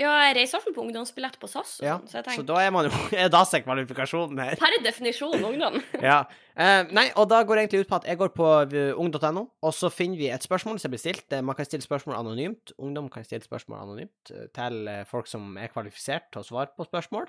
[0.00, 1.98] Ja, jeg reiser iallfall på ungdomsbillett på SAS, ja.
[1.98, 4.54] sånn, så jeg så da er man jo Er da seg kvalifikasjonen her?
[4.56, 5.76] Per definisjon ungdom.
[6.00, 6.22] Ja.
[6.56, 9.42] Eh, nei, og da går det egentlig ut på at jeg går på eh, ung.no,
[9.60, 11.26] og så finner vi et spørsmål som blir stilt.
[11.36, 12.72] Eh, Man kan stille spørsmål anonymt.
[12.80, 16.88] Ungdom kan stille spørsmål anonymt eh, til folk som er kvalifisert til å svare på
[16.88, 17.28] spørsmål.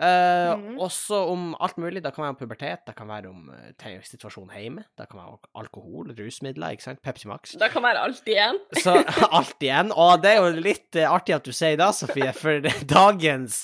[0.00, 0.78] Mhm.
[0.80, 2.00] Også om alt mulig.
[2.02, 5.34] Det kan være om pubertet, det kan være om eh, situasjonen hjemme, det kan være
[5.34, 7.52] al- alkohol, rusmidler, ikke sant, Pepsi Max.
[7.60, 8.58] Det kan være alt igjen.
[8.84, 8.94] Så
[9.40, 9.92] alt igjen.
[9.92, 13.60] Og det er jo litt eh, artig at du sier det, Sofie, for dagens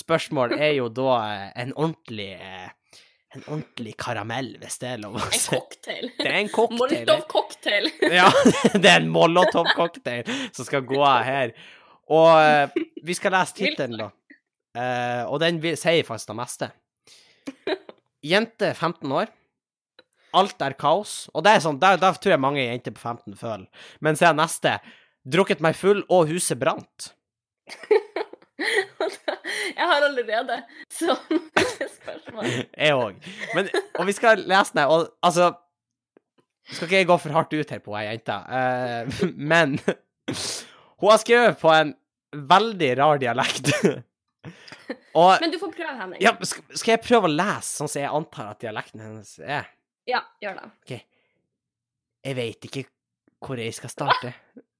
[0.00, 2.30] spørsmål er jo da en ordentlig
[3.30, 5.52] En ordentlig karamell, hvis det er lov å En si.
[5.54, 6.08] cocktail.
[6.18, 6.80] Det er en cocktail.
[6.80, 7.84] Molotov-cocktail.
[8.10, 8.24] Ja,
[8.74, 11.52] det er en Molotov-cocktail som skal gå av her.
[12.10, 12.74] Og
[13.06, 14.08] vi skal lese tittelen, da.
[14.78, 16.70] Eh, og den sier faktisk det meste.
[18.32, 19.32] Jente 15 år.
[20.36, 21.28] Alt er kaos.
[21.34, 23.66] Og det er sånn, der, der tror jeg mange jenter på 15 føler.
[24.04, 24.76] Men så er neste.
[25.30, 27.12] Drukket meg full, og huset brant.
[28.60, 30.56] Jeg har allerede
[30.92, 31.64] så mange
[31.96, 32.44] spørsmål.
[32.76, 33.28] Jeg òg.
[33.56, 35.52] Men Og vi skal lese den, og altså
[36.70, 39.72] Skal ikke jeg gå for hardt ut her på ei jente, uh, men
[41.00, 41.90] hun har skrevet på en
[42.52, 43.72] veldig rar dialekt.
[45.14, 46.22] Og Men du får prøve, Henning.
[46.24, 49.68] ja, skal, skal jeg prøve å lese sånn som jeg antar at dialekten hennes er?
[50.08, 51.00] Ja, gjør det.
[52.24, 52.84] Jeg veit ikke
[53.40, 54.32] hvor jeg skal starte.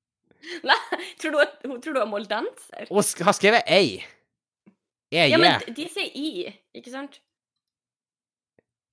[0.69, 0.77] Nei,
[1.21, 2.89] tror du, tror du er moldenser?
[2.89, 3.99] Hun har skrevet ei.
[5.13, 6.29] Jeg, Ja, men de sier i,
[6.79, 7.19] ikke sant?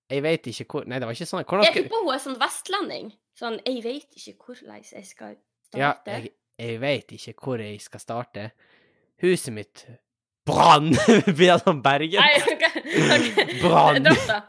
[0.10, 1.44] jeg veit ikke hvor Nei, det var ikke sånn.
[1.48, 3.10] Hvordan Jeg tipper hun er sånn vestlending.
[3.38, 5.34] Sånn, jeg vet ikke hvordan jeg skal
[5.76, 6.14] Ja, starte.
[6.16, 6.32] jeg,
[6.64, 8.46] jeg veit ikke hvor jeg skal starte.
[9.22, 9.84] Huset mitt
[10.48, 10.94] brann!
[11.38, 12.24] Blir sånn Bergen?
[12.24, 12.66] Nei, ok.
[13.18, 13.52] ok.
[13.62, 14.08] Brann.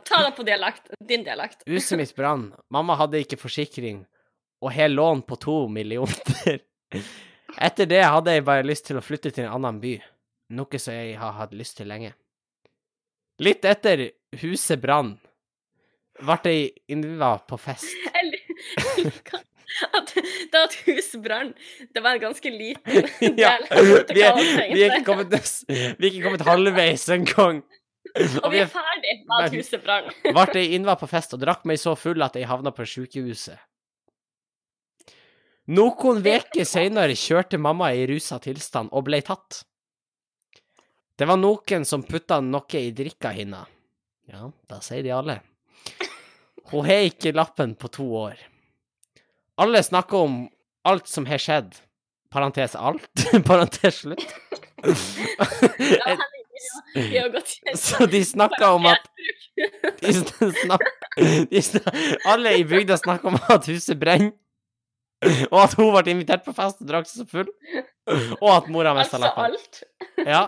[0.08, 0.92] Ta det på dialekt.
[1.08, 1.64] Din dialekt.
[1.68, 2.52] Huset mitt brann.
[2.74, 4.04] Mamma hadde ikke forsikring,
[4.62, 6.62] og har lån på to millioner.
[7.68, 9.96] Etter det hadde jeg bare lyst til å flytte til en annen by,
[10.54, 12.14] noe som jeg har hatt lyst til lenge.
[13.42, 14.08] Litt etter
[14.42, 15.16] huset brann,
[16.18, 17.86] ble jeg innva på fest.
[18.98, 19.44] Jeg liker
[19.98, 20.14] at
[20.52, 21.52] var et hus brann,
[21.94, 23.08] det var en ganske liten
[23.42, 24.40] Ja, del av vi er,
[24.72, 25.34] vi ikke kommet,
[26.24, 27.62] kommet halvveis engang.
[28.42, 30.10] Og vi er ferdig med at huset brann.
[30.24, 33.58] ble jeg innvalgt på fest og drakk meg så full at jeg havna på sykehuset.
[35.68, 39.60] Noen uker seinere kjørte mamma i rusa tilstand og ble tatt.
[41.18, 43.68] Det var noen som putta noe i drikka hennes.
[44.28, 45.38] Ja, da sier de alle.
[46.70, 48.40] Hun har ikke lappen på to år.
[49.58, 50.40] Alle snakker om
[50.88, 51.74] alt som har skjedd,
[52.30, 53.08] Parentes alt.
[53.48, 54.34] Parentes slutt.
[57.74, 59.04] Så de snakker om at
[60.02, 60.90] de snakker,
[61.50, 64.34] de snakker, Alle i bygda snakker om at huset brenner.
[65.50, 67.48] Og at hun ble invitert på fest og drakk seg så full.
[68.38, 69.82] Og at mora mista alt.
[70.22, 70.44] Ja.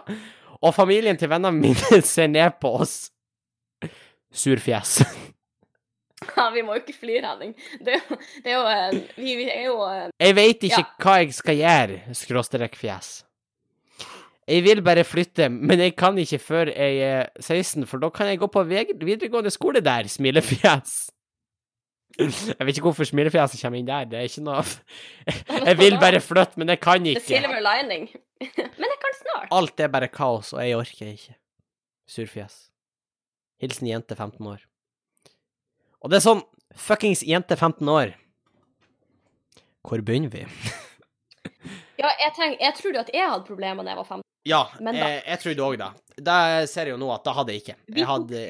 [0.60, 3.08] Og familien til vennene mine ser ned på oss.
[4.30, 5.00] Surfjes.
[6.36, 7.54] Ja, vi må jo ikke flire, Henning.
[7.80, 7.96] Det
[8.44, 10.88] det er jo eh, vi, vi er jo eh, Jeg veit ikke Ja.
[11.00, 13.10] hva jeg skal gjøre, skråstrek fjes.
[14.50, 18.26] Jeg vil bare flytte, men jeg kan ikke før jeg er 16, for da kan
[18.26, 20.94] jeg gå på videregående skole der, smilefjes.
[22.18, 24.64] Jeg vet ikke hvorfor smilefjeset kommer inn der, det er ikke noe
[25.68, 27.22] Jeg vil bare flytte, men jeg kan The ikke.
[27.28, 28.08] silver lining.
[28.80, 29.48] Men jeg kan snart.
[29.52, 31.34] Alt er bare kaos, og jeg orker ikke.
[32.08, 32.54] Surfjes.
[33.60, 34.62] Hilsen jente 15 år.
[36.00, 36.42] Og det er sånn,
[36.78, 38.14] fuckings jente 15 år.
[39.86, 40.46] Hvor begynner vi?
[42.00, 44.22] Ja, jeg, tenk, jeg trodde at jeg hadde problemer da jeg var 15.
[44.48, 45.88] Ja, Men da- jeg, jeg trodde òg det.
[46.24, 46.36] Da
[46.68, 47.74] ser jeg jo nå at da hadde jeg ikke.
[47.96, 48.44] Jeg hadde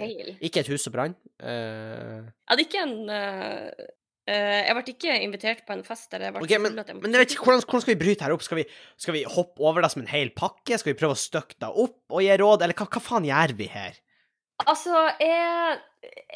[0.46, 1.16] ikke et hus som brann.
[1.42, 2.28] Uh...
[2.30, 3.88] Jeg hadde ikke en uh...
[4.30, 7.14] Uh, Jeg ble ikke invitert på en fest Eller jeg ble okay, men, jeg men
[7.16, 8.44] jeg vet ikke, hvordan, hvordan skal vi bryte her opp?
[8.46, 8.64] Skal vi,
[9.00, 10.78] skal vi hoppe over det som en hel pakke?
[10.78, 13.56] Skal vi prøve å støkke det opp og gi råd, eller hva, hva faen gjør
[13.58, 13.96] vi her?
[14.68, 15.80] Altså, jeg,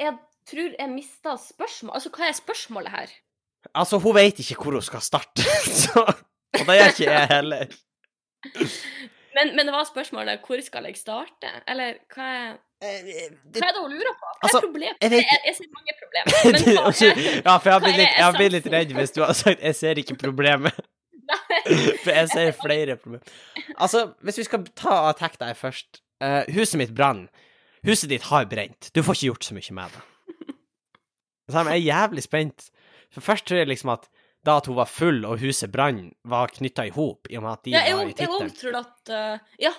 [0.01, 0.17] jeg
[0.51, 3.13] tror jeg mista spørsmål Altså, hva er spørsmålet her?
[3.75, 5.43] Altså, hun vet ikke hvor hun skal starte,
[5.83, 7.67] så Og det gjør ikke jeg heller.
[9.35, 11.51] Men, men det var spørsmålet hvor skal jeg starte?
[11.69, 12.53] Eller hva er,
[12.85, 14.29] hva er det hun lurer på?
[14.29, 14.99] Hva Altså, er problemet?
[15.01, 16.29] jeg Jeg, vet- jeg, ser mange problemer.
[16.45, 19.15] Men hva er Ja, for jeg har blitt litt, jeg har blitt litt redd hvis
[19.17, 20.85] du hadde sagt 'jeg ser ikke problemet'.
[22.05, 23.25] For jeg ser flere problemer.
[23.81, 27.29] Altså, hvis vi skal ta og attacke deg først Uh, Huset mitt brann.
[27.85, 28.91] Huset ditt har brent.
[28.95, 30.03] Du får ikke gjort så mye med det.
[31.51, 32.71] Så jeg er jævlig spent.
[33.13, 34.09] For først tror jeg liksom at
[34.45, 37.53] da at hun var full og huset brann, var knytta i hop, i og med
[37.53, 39.73] at de Ja, jeg var i òg- jeg òg tror at uh, Ja.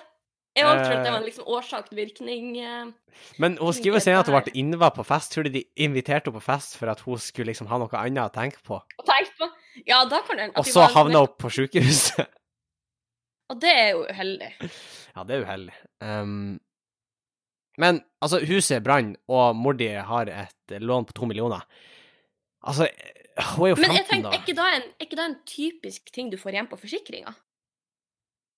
[0.56, 1.12] Jeg òg tror at det Eh.
[1.12, 2.92] var en liksom årsak-virkning Uh,
[3.38, 5.32] Men hun skriver senere at hun ble innva på fest.
[5.32, 8.24] Tror du de inviterte henne på fest for at hun skulle liksom ha noe annet
[8.24, 8.80] å tenke på?
[8.80, 9.50] å tenke på.
[9.86, 12.26] Ja, da kan den Og så havna hun på sjukehuset?
[13.50, 14.52] Og det er jo uheldig.
[15.16, 15.74] Ja, det er uheldig.
[16.00, 16.58] Um,
[17.78, 21.64] men altså, huset brann, og mor di har et lån på to millioner.
[22.66, 22.88] Altså,
[23.54, 24.42] hun er jo Men jeg tenker, er da.
[24.42, 27.34] ikke da en, er ikke det en typisk ting du får igjen på forsikringa?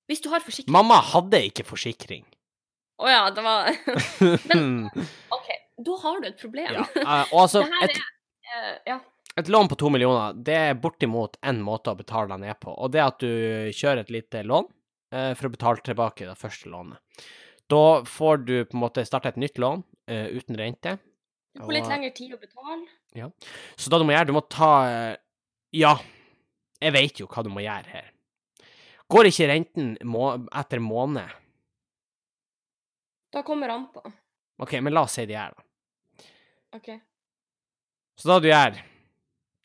[0.08, 2.22] Hvis du har forsikring Mamma hadde ikke forsikring.
[2.98, 3.68] Å ja, det var
[4.50, 4.86] Men
[5.34, 5.50] OK,
[5.84, 6.78] da har du et problem.
[6.80, 7.98] ja, eh, og altså, et,
[8.48, 8.94] Eh, ja.
[9.36, 12.72] et lån på to millioner, det er bortimot én måte å betale deg ned på,
[12.72, 14.64] og det er at du kjører et lite lån
[15.12, 16.96] eh, for å betale tilbake det første lånet.
[17.68, 20.96] Da får du på en måte starte et nytt lån uh, uten rente.
[21.54, 22.86] Du får litt lengre tid å betale.
[23.16, 23.28] Ja.
[23.76, 25.16] Så da du må gjøre, du må ta eh,
[25.74, 25.94] Ja,
[26.78, 28.10] jeg vet jo hva du må gjøre her.
[29.08, 30.28] Går ikke renten må,
[30.60, 31.32] etter måned?
[33.32, 34.04] Da kommer an på.
[34.62, 36.28] OK, men la oss si det her, da.
[36.78, 36.92] OK.
[38.18, 38.78] Så da du gjør,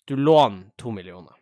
[0.07, 1.35] du låner to millioner.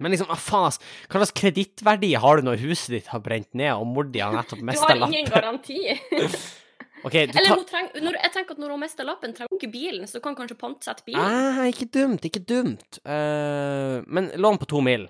[0.00, 0.78] Men liksom, hva faen,
[1.12, 4.32] hva slags kredittverdi har du når huset ditt har brent ned, og mor di har
[4.34, 5.34] nettopp Du mista har ingen lappen?
[5.34, 5.78] garanti.
[7.06, 9.52] okay, du Eller tar hun treng, når, jeg tenker at når hun mister lappen, trenger
[9.52, 11.20] hun ikke bilen, så kan kanskje pantsette bilen.
[11.20, 13.00] ah, Ikke dumt, ikke dumt.
[13.04, 15.08] Uh, men lån på to mil.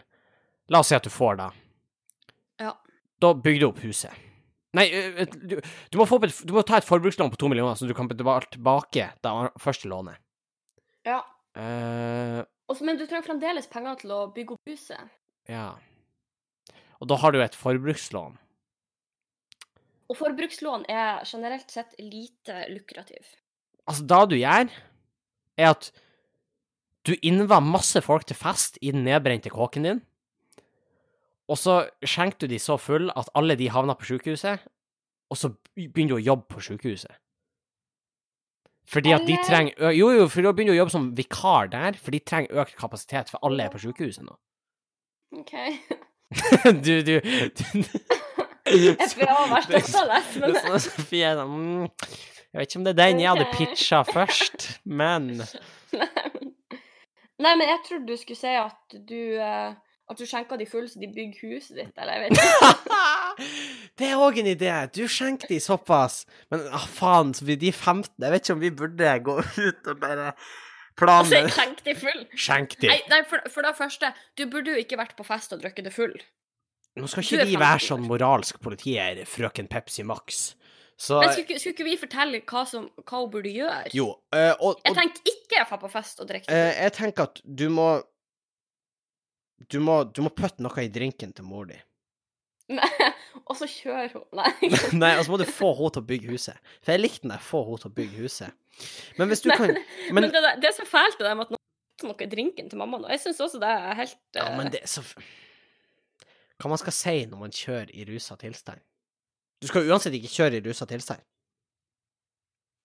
[0.71, 1.49] La oss si at du får det.
[2.67, 2.75] Ja.
[3.23, 4.27] Da bygger du opp huset.
[4.77, 4.87] Nei,
[5.35, 5.57] du,
[5.91, 8.07] du, må få et, du må ta et forbrukslån på to millioner, så du kan
[8.11, 10.21] betale tilbake det første lånet.
[11.07, 11.23] Ja.
[11.59, 12.39] Eh,
[12.71, 15.11] Og så- men du trenger fremdeles penger til å bygge opp huset.
[15.49, 15.75] ja.
[17.01, 18.37] Og da har du et forbrukslån.
[20.11, 23.25] Og forbrukslån er generelt sett lite lukrativ.
[23.89, 24.71] Altså, det du gjør,
[25.57, 25.91] er at
[27.05, 30.03] du innvar masse folk til fest i den nedbrente kåken din,
[31.49, 34.61] og så skjenker du de så full at alle de havner på sykehuset,
[35.31, 37.17] og så begynner du å jobbe på sykehuset.
[38.89, 41.99] Fordi at de trenger Jo, jo, for da begynner du å jobbe som vikar der,
[42.01, 44.37] for de trenger økt kapasitet, for alle er på sykehuset nå.
[45.39, 45.53] OK.
[46.87, 47.75] du, du, du
[48.71, 52.17] Jeg å være Det- støttende, men det sånn, Sofie er sånn, mm,
[52.51, 54.67] Jeg vet ikke om det er den jeg hadde pitcha først,
[55.01, 55.31] men
[57.41, 59.71] Nei, men jeg trodde du skulle si at du eh,
[60.11, 63.45] At du skjenker de full så de bygger huset ditt, eller jeg vet ikke.
[64.01, 64.73] Det er òg en idé.
[64.97, 66.25] Du skjenker de såpass.
[66.51, 68.11] Men ah, faen, så blir de 15.
[68.19, 70.33] Jeg vet ikke om vi burde gå ut og bare
[71.01, 72.25] Altså, plane jeg skjenk de full.
[72.37, 72.89] Skjenk de.
[72.91, 75.87] Nei, nei for, for det første, du burde jo ikke vært på fest og drukket
[75.87, 76.13] det full.
[76.99, 80.51] Nå skal ikke de vi være sånn moralsk politi her, frøken Pepsi Max.
[81.01, 83.95] Så Men skulle skulle ikke vi fortelle hva, som, hva hun burde gjøre?
[83.97, 84.11] Jo.
[84.37, 86.83] øh, og, Jeg tenker ikke å dra på fest og drikke eh, full.
[86.83, 87.87] jeg tenker at du må
[89.69, 91.79] du må, du må putte noe i drinken til mor di.
[93.49, 94.71] og så kjører hun Nei.
[95.03, 96.75] Nei, og så må du få henne til å bygge huset.
[96.81, 98.85] For jeg likte den der, få henne til å bygge huset.
[99.19, 99.75] Men hvis du kan
[100.15, 101.61] Men, Men, det, det er så fælt det der med at noen
[102.01, 103.11] putter noe i drinken til mamma nå.
[103.13, 105.05] Jeg syns også det er helt ja, eh, men det er så
[106.61, 108.81] Hva man skal si når man kjører i rusa tilstand?
[109.61, 111.21] Du skal uansett ikke kjøre i rusa tilstand.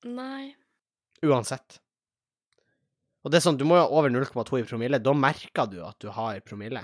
[0.05, 0.51] Nei.
[1.23, 1.79] Uansett.
[3.25, 5.01] Og det er sånn, du må jo over 0,2 i promille.
[5.01, 6.83] Da merker du at du har promille.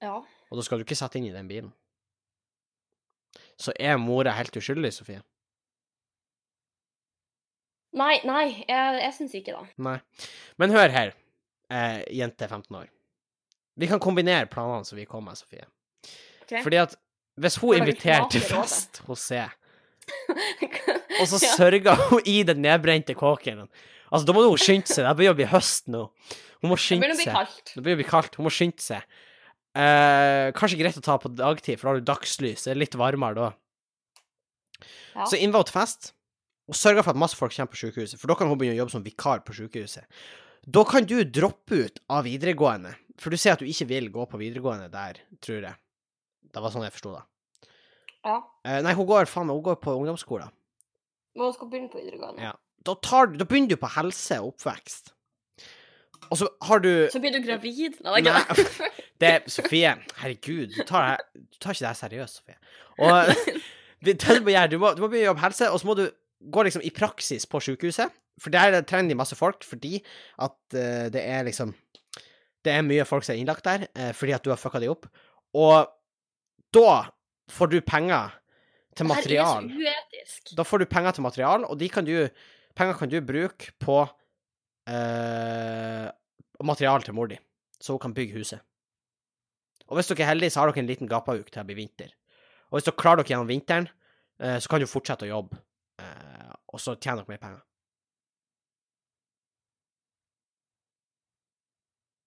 [0.00, 0.14] Ja.
[0.48, 1.68] Og da skal du ikke sette inn i den bilen.
[3.60, 5.20] Så er mora helt uskyldig, Sofie?
[7.98, 9.74] Nei, nei, jeg, jeg syns ikke det.
[9.84, 9.96] Nei.
[10.60, 11.12] Men hør her,
[11.72, 12.88] eh, jente 15 år.
[13.78, 15.66] Vi kan kombinere planene som vi kom med, Sofie.
[16.46, 16.62] Okay.
[16.64, 16.96] Fordi at
[17.38, 19.44] hvis hun inviterer til i fest hos C,
[21.20, 23.66] og så sørger hun i den nedbrente kåken
[24.08, 25.04] Altså, da må hun skynde seg.
[25.04, 26.02] Det begynner å bli høst nå.
[26.62, 27.14] Hun må skynde seg.
[27.14, 27.72] Det begynner å bli kaldt.
[27.74, 28.38] Det begynner å bli kaldt.
[28.38, 29.18] Hun må skynde seg.
[29.78, 32.64] Eh, kanskje greit å ta på dagtid, for da har du dagslys.
[32.66, 33.48] Det er litt varmere da.
[35.14, 35.26] Ja.
[35.28, 36.12] Så innvå til fest,
[36.68, 38.82] og sørger for at masse folk kommer på sykehuset, for da kan hun begynne å
[38.82, 40.06] jobbe som vikar på sykehuset.
[40.68, 44.26] Da kan du droppe ut av videregående, for du sier at du ikke vil gå
[44.30, 45.78] på videregående der, tror jeg.
[46.48, 47.24] Det var sånn jeg forsto det.
[48.28, 48.38] ja.
[48.64, 50.50] Eh, nei, hun går faen meg, hun går på ungdomsskolen.
[51.36, 52.42] Men hun skal begynne på videregående.
[52.50, 52.54] Ja.
[52.86, 55.12] Da, tar, da begynner du på helse og oppvekst.
[56.28, 57.98] Og så har du Så blir du gravid?
[58.04, 58.90] Nei, det er ikke
[59.22, 59.34] det.
[59.56, 62.58] Sofie, herregud, du tar, du tar ikke det her seriøst, Sofie.
[62.98, 63.32] Og
[64.06, 65.96] det du må gjøre, du må, du må begynne å jobbe helse, og så må
[65.98, 66.06] du
[66.54, 68.14] gå liksom i praksis på sykehuset.
[68.38, 69.98] For der trenger de masse folk, fordi
[70.38, 71.74] at uh, det er liksom
[72.64, 74.90] Det er mye folk som er innlagt der, uh, fordi at du har fucka de
[74.90, 75.06] opp.
[75.56, 75.88] Og
[76.74, 76.92] da
[77.50, 78.34] får du penger
[78.98, 79.68] til material.
[79.70, 80.56] Det er så uetisk.
[80.58, 82.28] Da får du penger til material, og de kan du,
[82.76, 84.00] penger kan du bruke på
[84.90, 86.08] eh,
[86.64, 87.38] material til mor di,
[87.80, 88.64] så hun kan bygge huset.
[89.88, 92.12] Og hvis dere er heldige, så har dere en liten gapauk til det blir vinter.
[92.68, 93.88] Og hvis dere klarer dere gjennom vinteren,
[94.42, 95.60] eh, så kan du fortsette å jobbe,
[96.02, 97.62] eh, og så tjener dere mer penger.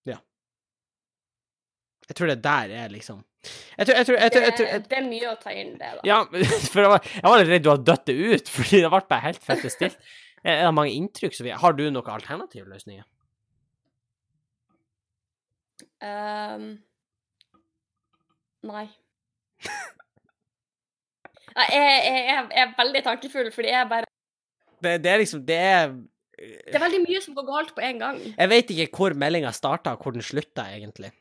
[0.09, 0.17] Ja.
[2.09, 3.21] Jeg tror det der er liksom
[3.77, 5.71] Jeg tror, jeg tror, jeg tror, jeg tror, Det, det er mye å ta inn,
[5.79, 6.01] det, da.
[6.05, 6.17] ja,
[6.71, 9.01] for jeg var, jeg var litt redd du hadde dødd det ut, fordi det ble
[9.13, 10.11] bare helt fette stilt.
[10.41, 13.05] Er det mange inntrykk som vi Har du noen alternative løsninger?
[16.01, 16.79] Um,
[18.71, 18.87] nei.
[21.51, 24.07] Jeg, jeg, jeg, jeg er veldig tankefull, fordi jeg bare
[24.81, 25.91] Det, det er liksom Det er
[26.39, 28.21] Det er veldig mye som går galt på en gang.
[28.31, 31.11] Jeg vet ikke hvor meldinga starta, og hvor den slutta, egentlig.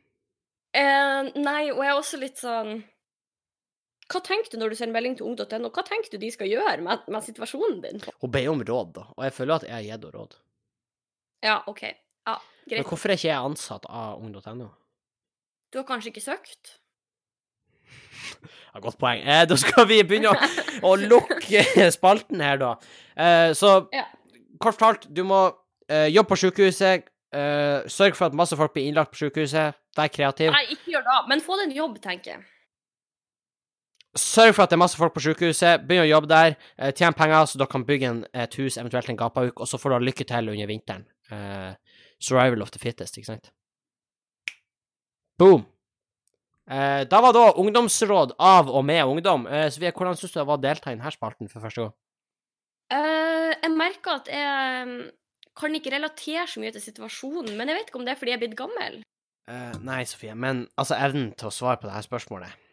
[0.72, 2.78] Uh, nei, og jeg er også litt sånn
[4.10, 5.70] Hva tenker du når du sender melding til ung.no?
[5.70, 8.02] Hva tenker du de skal gjøre med, med situasjonen din?
[8.22, 10.36] Hun ber om råd, da, og jeg føler at jeg har gitt henne råd.
[11.46, 11.82] Ja, OK.
[12.28, 12.36] Ja,
[12.70, 14.68] Men hvorfor er ikke jeg ansatt av ung.no?
[15.70, 16.74] Du har kanskje ikke søkt?
[18.74, 19.22] Ja, godt poeng.
[19.22, 20.50] Eh, da skal vi begynne å,
[20.90, 21.62] å lukke
[21.96, 22.74] spalten her, da.
[23.16, 24.04] Eh, så Ja.
[24.62, 25.40] kort fortalt, du må
[25.88, 27.06] eh, jobbe på sykehuset.
[27.30, 29.76] Uh, sørg for at masse folk blir innlagt på sykehuset.
[29.94, 30.50] Vær kreativ.
[30.50, 32.40] Nei, ikke gjør det, men få deg en jobb, tenker jeg.
[34.18, 35.84] Sørg for at det er masse folk på sykehuset.
[35.86, 36.56] Begynn å jobbe der.
[36.74, 39.78] Uh, tjen penger, så dere kan bygge en, et hus, eventuelt en gapahuk, og så
[39.78, 41.06] får du ha lykke til under vinteren.
[41.30, 41.74] Eh,
[42.18, 43.52] survival of the fittest, ikke sant?
[45.38, 45.62] Boom.
[46.70, 49.46] Eh, da var da ungdomsråd av og med ungdom.
[49.46, 51.94] Uh, Sofie, hvordan syns du det var å delta i denne spalten for første gang?
[52.90, 54.98] Uh, jeg merker at jeg mm,
[55.58, 58.34] kan ikke relatere så mye til situasjonen, men jeg vet ikke om det er fordi
[58.34, 59.00] jeg er blitt gammel.
[59.50, 62.69] Eh, nei, Sofie, men altså, evnen til å svare på dette spørsmålet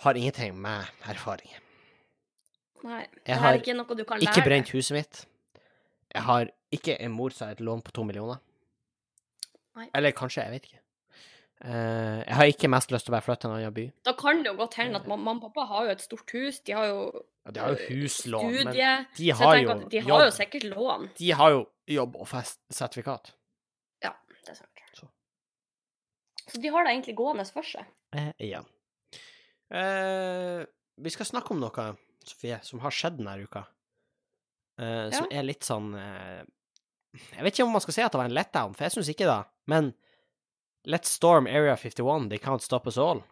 [0.00, 1.52] har ingenting med erfaring.
[2.86, 4.32] Nei, det er ikke noe du kan lære.
[4.32, 5.24] Ikke brent huset mitt.
[6.10, 8.40] Jeg har ikke en mor som har et lån på to millioner.
[9.76, 9.88] Nei.
[9.94, 10.80] Eller kanskje, jeg vet ikke.
[11.60, 13.84] Uh, jeg har ikke mest lyst til å bare flytte til en annen by.
[14.08, 16.62] Da kan det jo godt hende at mamma og pappa har jo et stort hus,
[16.64, 17.02] de har jo
[17.44, 20.66] Ja, de har jo øh, huslån, men studie, de har jo de har jo sikkert
[20.72, 21.06] lån.
[21.18, 21.62] De har jo
[22.00, 23.34] jobb og fest sertifikat.
[24.04, 24.84] Ja, det er sant.
[24.96, 25.08] Så.
[26.48, 27.92] Så de har det egentlig gående for seg.
[28.16, 28.64] Uh, ja.
[29.70, 30.62] Eh,
[31.00, 31.90] vi skal snakke om noe,
[32.26, 33.64] Sofie, som har skjedd denne uka.
[34.80, 36.40] Eh, som er litt sånn eh,
[37.12, 39.10] Jeg vet ikke om man skal si at det var en letdown, for jeg syns
[39.12, 39.42] ikke det.
[39.70, 39.92] Men
[40.88, 43.22] Let's storm Area 51, they can't stop us all.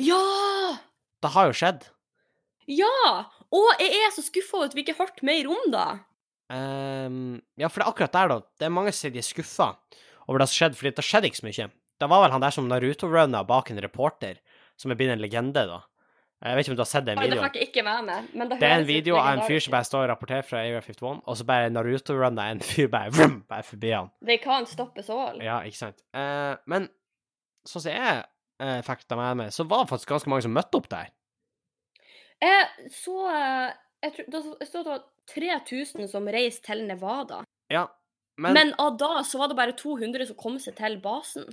[0.00, 0.78] Ja!
[1.20, 1.84] Det har jo skjedd.
[2.70, 3.28] Ja!
[3.52, 5.88] Og jeg er så skuffa over at vi ikke har hørt mer om det.
[6.54, 7.18] Um,
[7.60, 8.38] ja, for det er akkurat der, da.
[8.60, 9.74] Det er mange som sier de er skuffa
[10.24, 11.68] over det som skjedde, fordi det skjedde ikke så mye.
[12.00, 14.40] Det var vel han der som Naruto-runna bak en reporter,
[14.80, 15.80] som er blitt en legende, da.
[16.44, 17.38] Jeg vet ikke om du har sett den videoen?
[17.38, 18.26] det fikk jeg ikke med meg.
[18.34, 20.60] Men det, Det er en video av en fyr som bare står og rapporterer fra
[20.60, 24.10] Area 51, og så bare Naruto-runner en fyr bare, vroom, bare forbi han.
[24.20, 25.40] They can't stop us all.
[25.40, 26.04] Ja, ikke sant.
[26.12, 26.90] Uh, men
[27.64, 28.20] sånn som jeg
[28.60, 31.08] uh, fikk det med meg, så var det faktisk ganske mange som møtte opp der.
[32.44, 33.72] Jeg så eh,
[34.04, 37.44] Jeg tror det sto at det var 3000 som reiste til Nevada.
[37.72, 37.86] Ja,
[38.36, 41.46] men, Men, av da så var det bare 200 som kom seg til basen.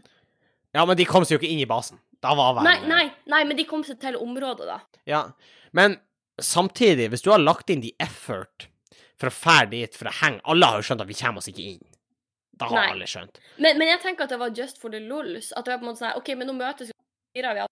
[0.74, 2.02] ja, men de kom seg jo ikke inn i basen.
[2.22, 4.80] Da var vel Nei, nei, nei, men de kom seg til området, da.
[5.10, 5.22] Ja,
[5.78, 5.98] men
[6.42, 8.68] samtidig, hvis du har lagt inn the effort
[9.20, 11.50] for å fære dit for å henge Alle har jo skjønt at vi kommer oss
[11.52, 11.84] ikke inn.
[12.62, 12.94] Da har Nei.
[12.96, 13.42] alle skjønt.
[13.58, 15.50] Men, men jeg tenker at det var just for the lulls.
[15.58, 16.98] At det var på en måte sånn OK, men nå møtes vi,
[17.42, 17.72] og vi at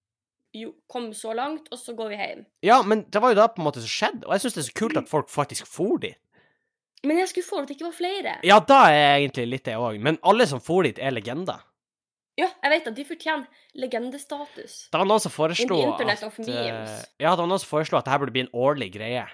[0.57, 2.41] jo, kom så langt, og så går vi hjem.
[2.65, 4.63] Ja, men det var jo da på en måte som skjedde, og jeg syns det
[4.63, 6.17] er så kult at folk faktisk for dit.
[7.05, 8.31] Men jeg skulle få at det ikke var flere.
[8.43, 11.61] Ja, da er jeg egentlig litt det òg, men alle som for dit, er legender.
[12.39, 14.75] Ja, jeg vet at de fortjener legendestatus.
[14.93, 18.13] Det var noen som foreslo at uh, Ja, det var noen som foreslo at det
[18.13, 19.25] her burde bli en årlig greie.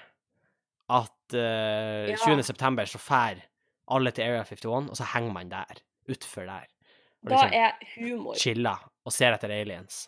[0.90, 2.18] At uh, Ja.
[2.24, 2.42] 20.
[2.48, 3.44] september så fær
[3.94, 5.84] alle til Area 51, og så henger man der.
[6.10, 6.66] Utfor der.
[7.26, 8.36] Og Da liksom er humor.
[8.42, 10.08] chiller og ser etter aliens.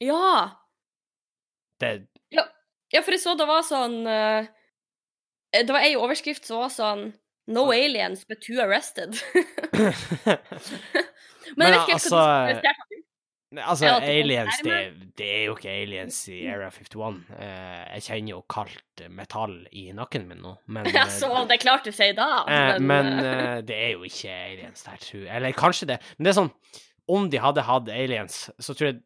[0.00, 0.50] Ja!
[1.80, 4.46] Det Ja, for jeg så det var sånn uh,
[5.52, 7.06] Det var ei overskrift som var sånn
[7.48, 9.14] No aliens, but two arrested.
[11.54, 12.96] Men, Men jeg vet ikke altså.
[13.54, 15.10] Altså, aliens, det, nærmere.
[15.18, 17.20] det er jo ikke aliens i Area 51.
[17.38, 21.54] Eh, jeg kjenner jo kaldt metall i nakken min nå, men Ja, eh, så det
[21.58, 22.26] er klart du sier da.
[22.50, 25.30] Men, men eh, eh, det er jo ikke aliens der, tror jeg.
[25.38, 26.00] Eller kanskje det.
[26.16, 26.52] Men det er sånn
[27.16, 28.98] Om de hadde hatt aliens, så tror jeg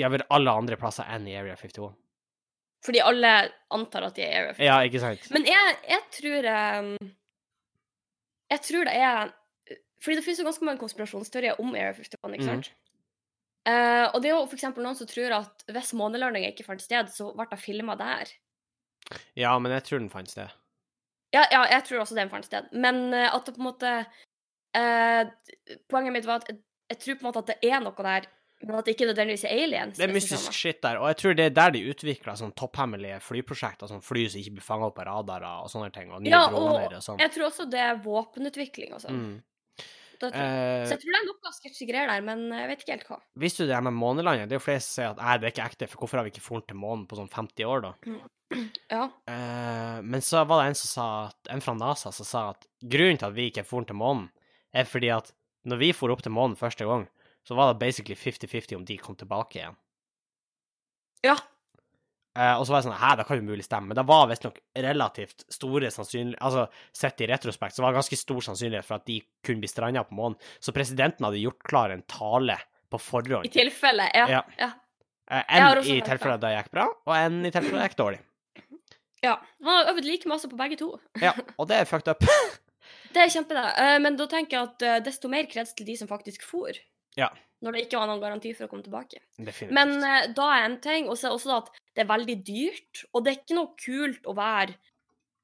[0.00, 1.92] de har vært alle andre plasser enn i Area 51.
[2.82, 3.32] Fordi alle
[3.76, 4.64] antar at de er Area 51.
[4.70, 5.28] Ja, ikke sant?
[5.36, 6.48] Men jeg, jeg tror
[8.56, 9.36] Jeg tror det er
[10.02, 12.70] Fordi det finnes jo ganske mange konspirasjonsteorier om Area 51, ikke sant?
[12.72, 12.88] sant?
[13.62, 17.12] Uh, og det er jo eksempel noen som tror at hvis månelandinga ikke fant sted,
[17.14, 18.32] så ble det filma der.
[19.38, 20.50] Ja, men jeg tror den fant sted.
[21.32, 22.66] Ja, ja, jeg tror også den fant sted.
[22.74, 25.22] Men uh, at det på en måte uh,
[25.88, 26.58] Poenget mitt var at jeg,
[26.90, 28.26] jeg tror på en måte at det er noe der,
[28.62, 29.96] men at det ikke nødvendigvis er aliens.
[29.98, 33.22] Det er mystisk shit der, og jeg tror det er der de utvikler sånn topphemmelige
[33.24, 36.34] flyprosjekter, sånn fly som ikke blir fanga opp av radarer og sånne ting, og nye
[36.34, 37.22] Ja, droner og og sånn.
[37.22, 39.18] jeg tror også det er våpenutvikling og sånn.
[39.22, 39.40] Mm.
[40.30, 43.08] Eh, Så jeg tror det er noe sketsjy greier der, men jeg vet ikke helt
[43.10, 43.18] hva.
[43.42, 44.46] Visste du det her med månelandet?
[44.48, 46.24] Det er jo flest som sier at nei, det er ikke ekte, for hvorfor har
[46.28, 47.92] vi ikke fått til månen på sånn 50 år, da?
[48.92, 49.06] Ja.
[49.32, 52.66] Eh, men så var det en som sa at, en fra NASA som sa at
[52.84, 54.26] grunnen til at vi ikke for til månen,
[54.76, 55.30] er fordi at
[55.64, 57.06] når vi for opp til månen første gang,
[57.48, 59.78] så var det basically 50-50 om de kom tilbake igjen.
[61.24, 61.36] ja.
[62.32, 63.90] Eh, og så var jeg sånn Hæ, det kan jo mulig stemme.
[63.90, 66.38] Men det var visstnok relativt store sannsynlig...
[66.40, 66.66] Altså,
[66.96, 70.04] sett i retrospekt, så var det ganske stor sannsynlighet for at de kunne bli stranda
[70.08, 70.38] på månen.
[70.62, 72.56] Så presidenten hadde gjort klar en tale
[72.92, 73.48] på forhånd.
[73.48, 74.08] I tilfelle.
[74.16, 74.26] Ja.
[74.38, 74.42] Ja.
[74.60, 74.72] ja.
[75.32, 78.20] Uh, en i tilfelle det gikk bra, og en i tilfelle det gikk dårlig.
[79.24, 79.36] ja.
[79.62, 80.90] Han har øvd like masse på begge to.
[81.22, 82.26] Ja, og det er fucked up.
[83.12, 83.62] Det er kjempebra.
[83.76, 86.72] Uh, Men da tenker jeg at eh, desto mer kreds til de som faktisk for.
[87.18, 87.28] Ja.
[87.62, 89.20] Når det ikke var noen garanti for å komme tilbake.
[89.38, 89.74] Definitivt.
[89.76, 93.04] Men uh, da er en ting, og så er også at det er veldig dyrt,
[93.12, 94.74] og det er ikke noe kult å være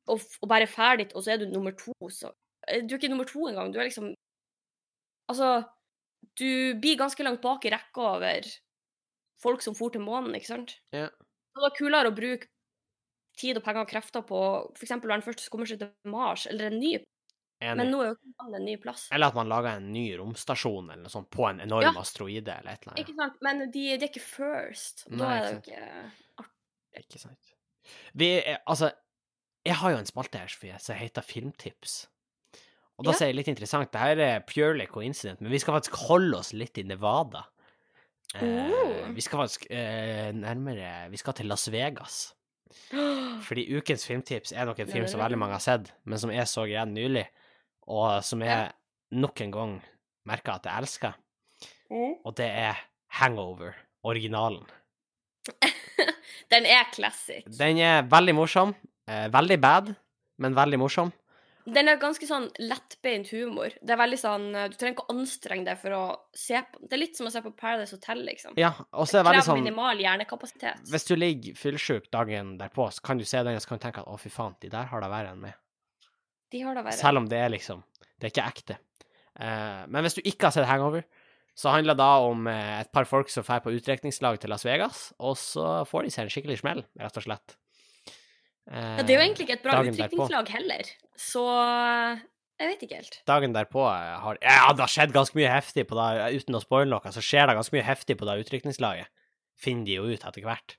[0.09, 2.33] å, å bare fære dit, og så er du nummer to, så
[2.67, 3.73] eh, Du er ikke nummer to engang.
[3.73, 4.15] Du er liksom
[5.29, 5.49] Altså,
[6.41, 8.47] du blir ganske langt bak i rekka over
[9.43, 10.79] folk som for til månen, ikke sant?
[10.95, 11.11] Ja.
[11.13, 12.49] Det var kulere å bruke
[13.39, 14.41] tid og penger og krefter på
[14.73, 14.95] f.eks.
[14.97, 16.97] å være den første som kommer seg til Mars, eller en ny
[17.61, 17.77] Enig.
[17.81, 19.09] Men nå er jo ikke månen en ny plass.
[19.13, 21.93] Eller at man lager en ny romstasjon eller noe sånt på en enorm Ja.
[22.01, 23.01] asteroide eller et eller annet.
[23.03, 23.41] Ikke sant?
[23.43, 25.05] Men de, de er ikke first.
[25.11, 26.13] Da Nei, er det jo ikke
[26.45, 27.03] artig.
[27.03, 27.55] Ikke sant.
[28.15, 28.93] Vi er, altså,
[29.67, 32.07] jeg har jo en spalte her, Sofie, som heter Filmtips.
[32.99, 33.17] Og da Ja.
[33.19, 36.53] sier jeg litt interessant, det her er purely coincident, men vi skal faktisk holde oss
[36.53, 37.45] litt i Nevada.
[38.35, 39.13] Eh, Oh.
[39.15, 42.35] vi skal faktisk eh, nærmere Vi skal til Las Vegas.
[43.49, 46.45] Fordi ukens filmtips er nok en film som veldig mange har sett, men som jeg
[46.51, 47.27] så igjen nylig,
[47.89, 48.71] og som jeg
[49.19, 49.77] nok en gang
[50.29, 51.17] merker at jeg elsker,
[51.89, 52.19] Mm.
[52.25, 52.77] og det er
[53.17, 53.73] Hangover,
[54.05, 54.67] originalen.
[56.53, 57.47] Den er classic.
[57.59, 58.75] Den er veldig morsom.
[59.09, 59.95] Eh, veldig bad,
[60.39, 61.13] men veldig morsom.
[61.69, 63.75] Den er ganske sånn lettbeint humor.
[63.85, 66.97] Det er veldig sånn Du trenger ikke å anstrenge deg for å se på Det
[66.97, 68.55] er litt som å se på Paradise Hotel, liksom.
[68.57, 70.85] Ja, og så er det veldig Krever sånn minimal hjernekapasitet.
[70.89, 73.85] Hvis du ligger fyllesyk dagen derpå, så kan du se den og så kan du
[73.85, 75.57] tenke at å, fy faen, de der har da verre enn meg.
[76.53, 76.99] De har da vært.
[77.01, 77.85] Selv om det er liksom
[78.19, 78.79] Det er ikke ekte.
[79.39, 81.05] Uh, men hvis du ikke har sett Hangover,
[81.59, 84.63] så handler det da om eh, et par folk som drar på utdrikningslag til Las
[84.67, 87.57] Vegas, og så får de seg en skikkelig smell, rett og slett.
[88.71, 91.43] Ja, det er jo egentlig ikke et bra utdrikningslag heller, så
[92.59, 93.17] jeg vet ikke helt.
[93.29, 96.09] dagen derpå eh, har Ja, det har skjedd ganske mye heftig på det,
[96.43, 99.11] uten å spoile noe, så skjer det ganske mye heftig på det utrykningslaget.
[99.59, 100.75] Finner de jo ut etter hvert.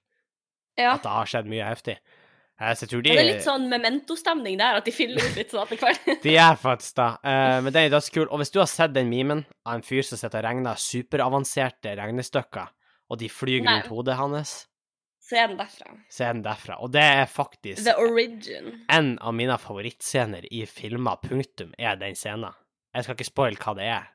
[0.80, 0.98] Ja.
[0.98, 1.96] At det har skjedd mye heftig.
[2.60, 5.80] Så de, det er litt sånn memento-stemning der, at de fyller ut litt sånn etter
[5.80, 6.10] hvert.
[6.26, 7.06] de er faktisk da.
[7.24, 8.26] Uh, men den er dødskul.
[8.28, 11.94] Og hvis du har sett den memen av en fyr som sitter og regner superavanserte
[12.02, 12.74] regnestykker,
[13.10, 14.52] og de flyr rundt hodet hans,
[15.24, 15.88] Så er den derfra.
[16.10, 16.76] så er den derfra.
[16.84, 18.84] Og det er faktisk The origin.
[18.90, 22.52] en av mine favorittscener i filmer, punktum, er den scenen.
[22.94, 24.12] Jeg skal ikke spoile hva det er,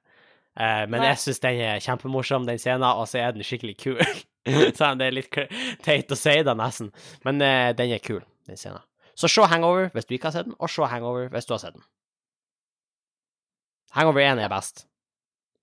[0.59, 1.09] uh, men Nei.
[1.14, 4.05] jeg syns den er kjempemorsom, den scenen, og så er den skikkelig kul.
[4.76, 5.40] så det er litt
[5.86, 6.90] teit å si det, nesten,
[7.24, 8.82] men uh, den er kul, den scenen.
[9.14, 11.62] Så se Hangover hvis du ikke har sett den, og se Hangover hvis du har
[11.62, 11.84] sett den.
[13.95, 14.86] Hangover 1 er best,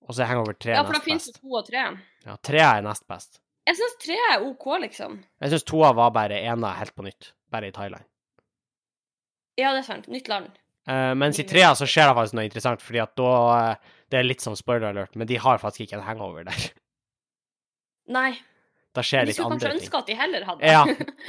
[0.08, 1.42] og så er Hangover 3 Ja, for da nest finnes det best.
[1.42, 1.84] to og tre.
[2.24, 3.42] Ja, 3 er nest best.
[3.68, 5.20] Jeg syns tre er OK, liksom.
[5.38, 8.02] Jeg syns toa var bare ena helt på nytt, bare i Thailand.
[9.60, 10.08] Ja, det er sant.
[10.10, 10.48] Nytt land.
[10.88, 13.32] Uh, mens i trea så skjer det faktisk noe interessant, fordi at da
[13.70, 16.64] uh, Det er litt som spoiler alert, men de har faktisk ikke en hangover der.
[18.12, 18.32] Nei.
[18.92, 20.72] Da skjer Vi skulle kanskje ønske at de heller hadde det.
[20.72, 20.82] Ja,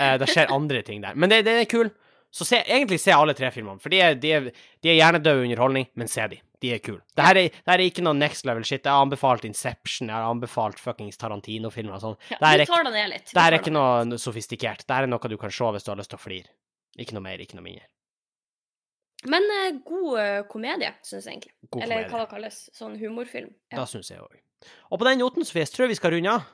[0.04, 1.16] eh, det skjer andre ting der.
[1.16, 1.92] Men det, det er kul.
[2.34, 4.48] Så se, egentlig se alle tre filmene, for de er, de er,
[4.82, 6.40] de er hjernedød underholdning, men se de.
[6.64, 7.04] De er kule.
[7.14, 8.82] Det her er, er ikke noe next level shit.
[8.82, 12.16] Jeg har anbefalt Inception, jeg har anbefalt fuckings Tarantino-filmer og sånn.
[12.32, 13.34] Ja, Det her er, ned litt.
[13.36, 14.86] Det er ikke noe sofistikert.
[14.88, 16.50] Det her er noe du kan se hvis du har lyst til å flire.
[16.98, 17.86] Ikke noe mer, ikke noe mindre.
[19.30, 21.54] Men eh, god eh, komedie, syns jeg egentlig.
[21.70, 22.12] God Eller komedie.
[22.16, 22.60] hva det kalles.
[22.76, 23.54] Sånn humorfilm.
[23.70, 23.84] Ja.
[23.84, 24.42] Da syns jeg òg.
[24.90, 26.50] Og på den noten, Sofie, tror jeg vi skal runde av.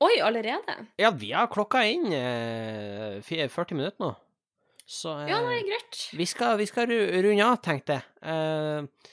[0.00, 0.74] Oi, allerede?
[1.00, 4.10] Ja, vi har klokka inn eh, 40 minutter nå.
[4.90, 5.98] Så eh, Ja, nei, greit.
[6.16, 8.06] vi, skal, vi skal runde av, tenkte jeg.
[8.24, 9.10] Eh,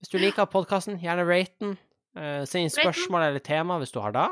[0.00, 1.74] hvis du liker podkasten, gjerne rate den.
[2.16, 4.28] Eh, send inn spørsmål eller tema hvis du har det.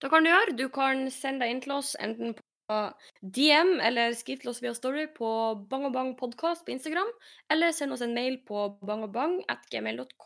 [0.00, 0.54] Da kan du gjøre.
[0.56, 2.78] Du kan sende deg inn til oss enten på
[3.22, 5.28] DM eller skriv til oss via Story på
[5.70, 7.10] Bang og Bang podcast på Instagram,
[7.52, 10.25] eller send oss en mail på bangobang.gmail.com.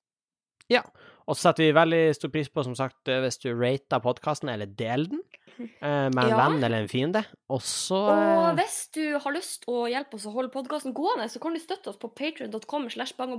[1.31, 4.49] Og så setter vi veldig stor pris på, som sagt, eh, hvis du rater podkasten
[4.51, 5.21] eller deler den
[5.61, 6.37] eh, med en Ja.
[6.49, 7.25] venn eller en fiende.
[7.51, 11.39] Også, Og eh, hvis du har lyst å hjelpe oss å holde podkasten gående, så
[11.43, 13.37] kan du støtte oss på patrion.com slash bang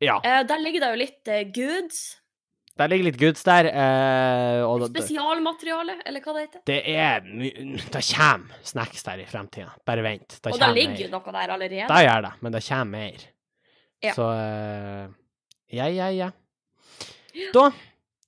[0.00, 2.20] Ja, Eh, der ligger det jo litt goods.
[2.78, 3.64] der ligger litt goods der.
[3.66, 6.60] eh, og Spesialmateriale, eller hva det heter.
[6.64, 7.20] det er
[7.90, 9.72] Det kommer snacks der i fremtida.
[9.84, 10.38] Bare vent.
[10.42, 11.88] Det Og det ligger jo noe der allerede.
[11.88, 13.26] Det gjør det, men det kommer mer.
[14.02, 14.12] Ja.
[14.14, 15.08] Så eh,
[15.72, 16.30] ja, ja, ja.
[17.54, 17.70] Da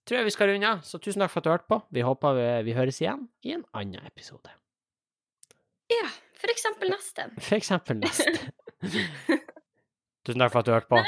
[0.07, 1.79] tror jeg vi skal runde av, så tusen takk for at du hørte på.
[1.95, 4.51] Vi håper vi, vi høres igjen i en annen episode.
[5.93, 7.29] Ja, for eksempel neste.
[7.47, 8.33] For eksempel neste.
[10.27, 11.03] tusen takk for at du hørte på.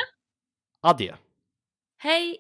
[0.85, 1.17] Adjø.
[2.05, 2.37] Hei.